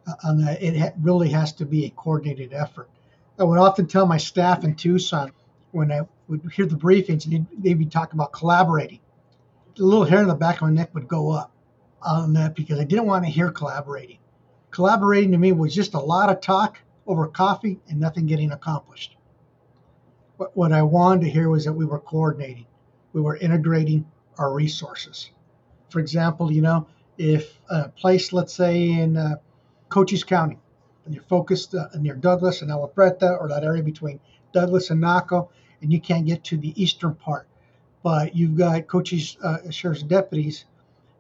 Uh, 0.08 0.14
and 0.24 0.50
it 0.62 0.78
ha- 0.78 0.94
really 1.00 1.30
has 1.30 1.54
to 1.54 1.66
be 1.66 1.86
a 1.86 1.90
coordinated 1.92 2.52
effort. 2.52 2.90
I 3.40 3.44
would 3.44 3.60
often 3.60 3.88
tell 3.88 4.06
my 4.08 4.18
staff 4.18 4.64
in 4.64 4.76
Tucson 4.76 5.32
when 5.72 5.92
I 5.92 6.02
would 6.28 6.52
hear 6.54 6.66
the 6.66 6.76
briefings, 6.76 7.24
they'd, 7.24 7.46
they'd 7.58 7.80
be 7.80 7.86
talking 7.86 8.18
about 8.18 8.34
collaborating. 8.34 9.00
The 9.76 9.86
little 9.86 10.06
hair 10.06 10.22
in 10.22 10.28
the 10.28 10.36
back 10.36 10.56
of 10.56 10.64
my 10.64 10.72
neck 10.72 10.94
would 10.94 11.08
go 11.08 11.32
up 11.32 11.52
on 12.02 12.34
that 12.34 12.56
because 12.56 12.80
I 12.80 12.84
didn't 12.84 13.06
want 13.06 13.26
to 13.26 13.32
hear 13.32 13.52
collaborating. 13.52 14.18
Collaborating 14.72 15.32
to 15.32 15.38
me 15.38 15.52
was 15.52 15.74
just 15.74 15.94
a 15.94 16.00
lot 16.00 16.30
of 16.30 16.42
talk 16.42 16.80
over 17.06 17.28
coffee 17.28 17.80
and 17.90 18.00
nothing 18.00 18.26
getting 18.26 18.52
accomplished. 18.52 19.16
What, 20.38 20.58
what 20.58 20.72
I 20.72 20.82
wanted 20.82 21.26
to 21.26 21.30
hear 21.30 21.50
was 21.50 21.66
that 21.66 21.74
we 21.74 21.86
were 21.86 22.00
coordinating, 22.00 22.66
we 23.14 23.22
were 23.22 23.38
integrating 23.38 24.06
our 24.38 24.54
resources. 24.54 25.30
For 25.90 26.00
example, 26.00 26.52
you 26.52 26.62
know, 26.62 26.88
if 27.18 27.60
a 27.70 27.90
place, 27.90 28.34
let's 28.34 28.54
say 28.54 28.92
in 28.92 29.18
uh, 29.18 29.36
Cochise 29.90 30.24
County, 30.24 30.58
and 31.06 31.14
you're 31.14 31.24
focused 31.24 31.76
uh, 31.76 31.88
near 32.00 32.16
Douglas 32.16 32.62
and 32.62 32.72
Agua 32.72 32.88
Prieta 32.88 33.38
or 33.40 33.50
that 33.50 33.64
area 33.64 33.84
between 33.84 34.20
Douglas 34.54 34.90
and 34.90 35.02
Naco, 35.02 35.50
and 35.82 35.92
you 35.92 36.00
can't 36.00 36.26
get 36.26 36.44
to 36.46 36.58
the 36.58 36.82
eastern 36.82 37.16
part. 37.16 37.48
But 38.04 38.36
you've 38.36 38.58
got 38.58 38.88
Cochise 38.88 39.38
uh, 39.44 39.70
sheriff's 39.70 40.04
deputies 40.04 40.66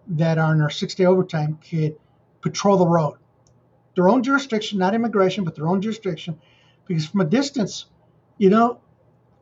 that 0.08 0.38
are 0.38 0.52
in 0.54 0.60
their 0.60 0.70
six 0.70 0.96
day 0.96 1.06
overtime 1.06 1.60
could 1.70 1.96
patrol 2.42 2.78
the 2.78 2.88
road. 2.88 3.18
Their 3.96 4.10
own 4.10 4.24
jurisdiction, 4.24 4.80
not 4.80 4.96
immigration, 4.96 5.44
but 5.44 5.56
their 5.56 5.68
own 5.68 5.82
jurisdiction. 5.82 6.40
Because 6.88 7.06
from 7.06 7.22
a 7.22 7.26
distance, 7.26 7.86
you 8.38 8.50
know, 8.50 8.80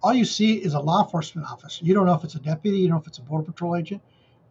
all 0.01 0.13
you 0.13 0.25
see 0.25 0.55
is 0.55 0.73
a 0.73 0.79
law 0.79 1.03
enforcement 1.03 1.47
officer. 1.49 1.83
You 1.83 1.93
don't 1.93 2.05
know 2.05 2.13
if 2.13 2.23
it's 2.23 2.35
a 2.35 2.39
deputy, 2.39 2.79
you 2.79 2.87
don't 2.87 2.97
know 2.97 3.01
if 3.01 3.07
it's 3.07 3.17
a 3.17 3.21
border 3.21 3.45
patrol 3.45 3.75
agent, 3.75 4.01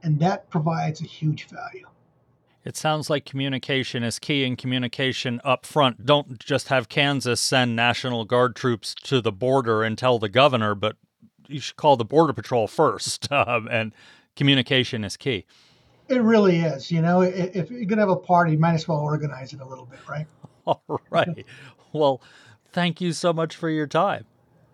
and 0.02 0.18
that 0.20 0.48
provides 0.50 1.00
a 1.00 1.04
huge 1.04 1.48
value. 1.48 1.86
It 2.64 2.76
sounds 2.76 3.08
like 3.08 3.24
communication 3.24 4.02
is 4.02 4.18
key 4.18 4.44
and 4.44 4.58
communication 4.58 5.40
up 5.44 5.64
front. 5.64 6.04
Don't 6.04 6.38
just 6.38 6.68
have 6.68 6.88
Kansas 6.88 7.40
send 7.40 7.74
National 7.74 8.24
Guard 8.24 8.56
troops 8.56 8.94
to 9.04 9.20
the 9.20 9.32
border 9.32 9.82
and 9.82 9.96
tell 9.96 10.18
the 10.18 10.28
governor, 10.28 10.74
but 10.74 10.96
you 11.46 11.60
should 11.60 11.76
call 11.76 11.96
the 11.96 12.04
Border 12.04 12.32
Patrol 12.32 12.68
first. 12.68 13.28
Um, 13.38 13.68
and 13.70 13.94
communication 14.36 15.04
is 15.04 15.16
key. 15.16 15.46
It 16.08 16.20
really 16.22 16.60
is. 16.60 16.90
You 16.90 17.00
know, 17.00 17.20
if 17.20 17.70
you're 17.70 17.84
going 17.84 17.98
to 17.98 18.02
have 18.02 18.08
a 18.08 18.16
party, 18.16 18.52
you 18.52 18.58
might 18.58 18.74
as 18.74 18.88
well 18.88 18.98
organize 18.98 19.52
it 19.52 19.60
a 19.60 19.64
little 19.64 19.86
bit, 19.86 20.00
right? 20.08 20.26
All 20.66 21.00
right. 21.10 21.46
well, 21.92 22.20
thank 22.72 23.00
you 23.00 23.12
so 23.12 23.32
much 23.32 23.54
for 23.54 23.70
your 23.70 23.86
time. 23.86 24.24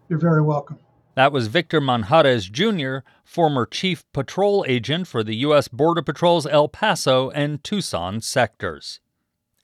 You're 0.09 0.19
very 0.19 0.43
welcome. 0.43 0.79
That 1.15 1.33
was 1.33 1.47
Victor 1.47 1.81
Manjarrez 1.81 2.51
Jr., 2.51 3.07
former 3.25 3.67
chief 3.67 4.05
patrol 4.13 4.65
agent 4.67 5.07
for 5.07 5.23
the 5.23 5.37
U.S. 5.37 5.69
Border 5.69 6.03
Patrol's 6.03 6.47
El 6.47 6.69
Paso 6.69 7.31
and 7.31 7.63
Tucson 7.63 8.21
sectors. 8.21 9.01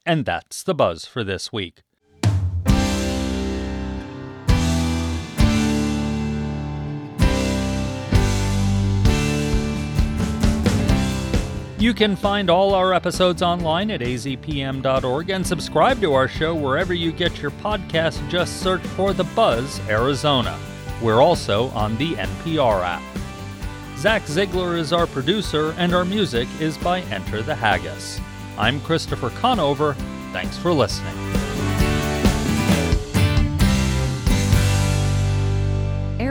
And 0.07 0.25
that's 0.25 0.63
the 0.63 0.75
buzz 0.75 1.05
for 1.05 1.25
this 1.25 1.53
week. 1.53 1.83
You 11.81 11.95
can 11.95 12.15
find 12.15 12.51
all 12.51 12.75
our 12.75 12.93
episodes 12.93 13.41
online 13.41 13.91
at 13.91 14.03
azpm.org 14.03 15.31
and 15.31 15.47
subscribe 15.47 15.99
to 16.03 16.13
our 16.13 16.29
show 16.29 16.55
wherever 16.55 16.93
you 16.93 17.11
get 17.11 17.41
your 17.41 17.53
podcast. 17.53 18.29
Just 18.29 18.61
search 18.61 18.83
for 18.83 19.15
The 19.15 19.25
Buzz 19.25 19.81
Arizona. 19.89 20.59
We're 21.01 21.23
also 21.23 21.69
on 21.69 21.97
the 21.97 22.17
NPR 22.17 22.85
app. 22.85 23.03
Zach 23.97 24.27
Ziegler 24.27 24.77
is 24.77 24.93
our 24.93 25.07
producer, 25.07 25.75
and 25.79 25.95
our 25.95 26.05
music 26.05 26.49
is 26.61 26.77
by 26.77 27.01
Enter 27.05 27.41
the 27.41 27.55
Haggis. 27.55 28.21
I'm 28.59 28.83
Christopher 28.83 29.31
Conover. 29.31 29.95
Thanks 30.35 30.59
for 30.59 30.75
listening. 30.75 31.40